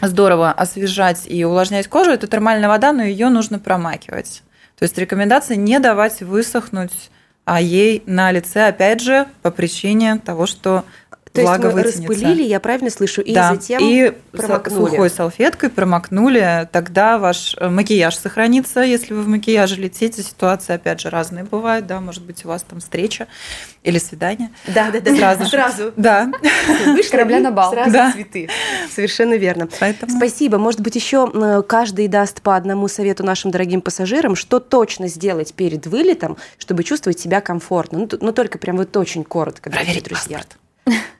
здорово 0.00 0.52
освежать 0.52 1.22
и 1.26 1.44
увлажнять 1.44 1.88
кожу, 1.88 2.10
это 2.10 2.26
термальная 2.26 2.68
вода, 2.68 2.92
но 2.92 3.02
ее 3.02 3.28
нужно 3.28 3.58
промакивать. 3.58 4.42
То 4.78 4.82
есть 4.82 4.98
рекомендация 4.98 5.56
не 5.56 5.78
давать 5.78 6.20
высохнуть 6.20 7.10
а 7.46 7.60
ей 7.60 8.02
на 8.06 8.32
лице, 8.32 8.66
опять 8.66 9.00
же, 9.00 9.28
по 9.40 9.52
причине 9.52 10.18
того, 10.18 10.46
что 10.46 10.84
то 11.36 11.42
влага 11.42 11.68
есть 11.68 11.76
мы 11.76 11.82
распылили, 11.82 12.42
я 12.42 12.60
правильно 12.60 12.90
слышу, 12.90 13.20
и 13.20 13.34
да. 13.34 13.54
затем 13.54 13.80
и 13.82 14.12
промокнули. 14.32 14.90
сухой 14.90 15.10
салфеткой 15.10 15.70
промокнули, 15.70 16.68
тогда 16.72 17.18
ваш 17.18 17.54
э, 17.58 17.68
макияж 17.68 18.16
сохранится, 18.16 18.80
если 18.80 19.14
вы 19.14 19.22
в 19.22 19.28
макияже 19.28 19.76
летите. 19.76 20.22
Ситуации, 20.22 20.74
опять 20.74 21.00
же, 21.00 21.10
разные 21.10 21.44
бывают, 21.44 21.86
да, 21.86 22.00
может 22.00 22.24
быть, 22.24 22.44
у 22.44 22.48
вас 22.48 22.62
там 22.62 22.80
встреча 22.80 23.26
или 23.82 23.98
свидание. 23.98 24.50
Да, 24.66 24.90
да, 24.90 25.00
да. 25.00 25.14
Сразу. 25.14 25.44
Сразу. 25.46 25.92
Да. 25.96 26.32
Вышли 26.86 27.10
корабля 27.10 27.40
на 27.40 27.52
бал. 27.52 27.72
Сразу 27.72 27.92
да. 27.92 28.12
цветы. 28.12 28.48
Совершенно 28.92 29.34
верно. 29.34 29.68
Поэтому... 29.78 30.16
Спасибо. 30.16 30.58
Может 30.58 30.80
быть, 30.80 30.96
еще 30.96 31.62
каждый 31.62 32.08
даст 32.08 32.42
по 32.42 32.56
одному 32.56 32.88
совету 32.88 33.24
нашим 33.24 33.50
дорогим 33.50 33.80
пассажирам, 33.80 34.34
что 34.34 34.58
точно 34.58 35.08
сделать 35.08 35.54
перед 35.54 35.86
вылетом, 35.86 36.36
чтобы 36.58 36.82
чувствовать 36.82 37.20
себя 37.20 37.40
комфортно. 37.40 38.00
Ну, 38.00 38.08
ну 38.20 38.32
только 38.32 38.58
прям 38.58 38.76
вот 38.76 38.96
очень 38.96 39.24
коротко, 39.24 39.70
Проверить 39.70 40.04
друзья. 40.04 40.38
Паспорт. 40.38 40.58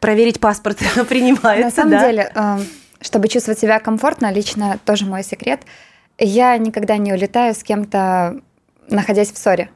Проверить 0.00 0.40
паспорт 0.40 0.78
принимается, 1.08 1.64
На 1.64 1.70
самом 1.70 1.90
да? 1.90 2.06
деле, 2.06 2.32
э, 2.34 2.58
чтобы 3.00 3.28
чувствовать 3.28 3.58
себя 3.58 3.78
комфортно, 3.80 4.32
лично 4.32 4.78
тоже 4.84 5.06
мой 5.06 5.22
секрет, 5.22 5.60
я 6.18 6.56
никогда 6.58 6.96
не 6.96 7.12
улетаю 7.12 7.54
с 7.54 7.62
кем-то, 7.62 8.40
находясь 8.88 9.32
в 9.32 9.38
ссоре. 9.38 9.70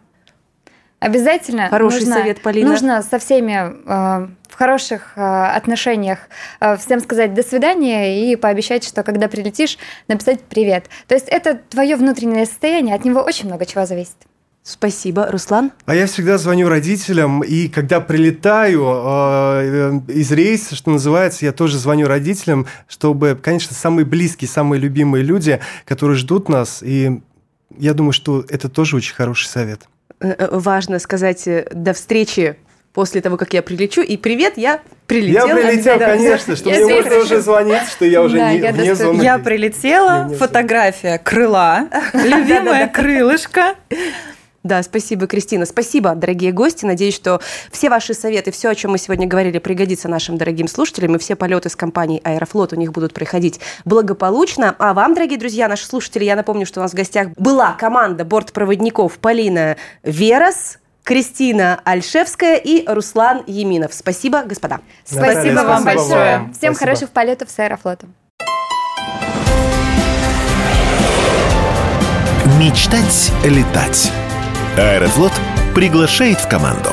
Обязательно 1.00 1.68
Хороший 1.68 2.00
нужно, 2.00 2.14
совет, 2.14 2.42
Полина. 2.42 2.70
нужно 2.70 3.02
со 3.02 3.18
всеми 3.18 3.52
э, 3.54 4.28
в 4.48 4.54
хороших 4.54 5.14
э, 5.16 5.20
отношениях 5.20 6.18
э, 6.60 6.76
всем 6.76 7.00
сказать 7.00 7.32
до 7.32 7.42
свидания 7.42 8.30
и 8.30 8.36
пообещать, 8.36 8.84
что 8.84 9.02
когда 9.02 9.26
прилетишь, 9.26 9.78
написать 10.08 10.42
привет. 10.42 10.90
То 11.08 11.14
есть 11.14 11.28
это 11.28 11.54
твое 11.54 11.96
внутреннее 11.96 12.44
состояние, 12.44 12.94
от 12.94 13.04
него 13.06 13.22
очень 13.22 13.46
много 13.46 13.64
чего 13.64 13.86
зависит. 13.86 14.16
Спасибо, 14.62 15.26
Руслан. 15.30 15.72
А 15.86 15.94
я 15.94 16.06
всегда 16.06 16.36
звоню 16.38 16.68
родителям, 16.68 17.42
и 17.42 17.68
когда 17.68 18.00
прилетаю 18.00 18.82
э, 18.84 20.00
из 20.08 20.30
рейса, 20.30 20.76
что 20.76 20.90
называется, 20.90 21.46
я 21.46 21.52
тоже 21.52 21.78
звоню 21.78 22.06
родителям, 22.06 22.66
чтобы, 22.86 23.38
конечно, 23.40 23.74
самые 23.74 24.04
близкие, 24.04 24.48
самые 24.48 24.78
любимые 24.80 25.24
люди, 25.24 25.60
которые 25.86 26.16
ждут 26.16 26.48
нас, 26.48 26.82
и 26.82 27.20
я 27.78 27.94
думаю, 27.94 28.12
что 28.12 28.44
это 28.48 28.68
тоже 28.68 28.96
очень 28.96 29.14
хороший 29.14 29.46
совет. 29.46 29.88
Э, 30.20 30.34
э, 30.36 30.48
важно 30.52 30.98
сказать 30.98 31.48
э, 31.48 31.66
до 31.72 31.94
встречи 31.94 32.56
после 32.92 33.22
того, 33.22 33.36
как 33.38 33.54
я 33.54 33.62
прилечу, 33.62 34.02
и 34.02 34.16
привет, 34.16 34.54
я 34.56 34.80
прилетела. 35.06 35.48
Я 35.48 35.56
прилетел, 35.56 35.98
конечно, 35.98 36.56
что 36.56 36.68
мне 36.68 36.84
можно 36.84 37.18
уже 37.18 37.40
звонить, 37.40 37.88
что 37.90 38.04
я 38.04 38.22
уже 38.22 38.36
не 38.36 38.72
вне 38.72 38.94
зоны. 38.94 39.22
Я 39.22 39.38
прилетела, 39.38 40.28
фотография 40.38 41.18
крыла, 41.18 41.88
любимое 42.12 42.88
крылышко. 42.88 43.74
Да, 44.62 44.82
спасибо, 44.82 45.26
Кристина. 45.26 45.64
Спасибо, 45.64 46.14
дорогие 46.14 46.52
гости. 46.52 46.84
Надеюсь, 46.84 47.14
что 47.14 47.40
все 47.72 47.88
ваши 47.88 48.12
советы, 48.12 48.50
все, 48.50 48.68
о 48.68 48.74
чем 48.74 48.90
мы 48.90 48.98
сегодня 48.98 49.26
говорили, 49.26 49.58
пригодится 49.58 50.06
нашим 50.08 50.36
дорогим 50.36 50.68
слушателям, 50.68 51.16
и 51.16 51.18
все 51.18 51.34
полеты 51.34 51.70
с 51.70 51.76
компанией 51.76 52.20
Аэрофлот 52.24 52.74
у 52.74 52.76
них 52.76 52.92
будут 52.92 53.14
проходить 53.14 53.60
благополучно. 53.86 54.76
А 54.78 54.92
вам, 54.92 55.14
дорогие 55.14 55.38
друзья, 55.38 55.66
наши 55.66 55.86
слушатели, 55.86 56.24
я 56.24 56.36
напомню, 56.36 56.66
что 56.66 56.80
у 56.80 56.82
нас 56.82 56.92
в 56.92 56.94
гостях 56.94 57.28
была 57.36 57.72
команда 57.72 58.26
бортпроводников 58.26 59.18
Полина 59.18 59.78
Верас, 60.02 60.78
Кристина 61.04 61.80
Альшевская 61.84 62.56
и 62.56 62.84
Руслан 62.86 63.42
Еминов. 63.46 63.94
Спасибо, 63.94 64.42
господа. 64.42 64.80
Спасибо, 65.04 65.32
спасибо 65.32 65.60
вам 65.60 65.84
большое. 65.84 66.38
Вам. 66.38 66.52
Всем 66.52 66.74
спасибо. 66.74 66.78
хороших 66.78 67.10
полетов 67.10 67.50
с 67.50 67.58
Аэрофлотом. 67.58 68.14
Мечтать 72.58 73.32
летать. 73.42 74.12
Аэрофлот 74.76 75.32
приглашает 75.74 76.40
в 76.40 76.48
команду. 76.48 76.90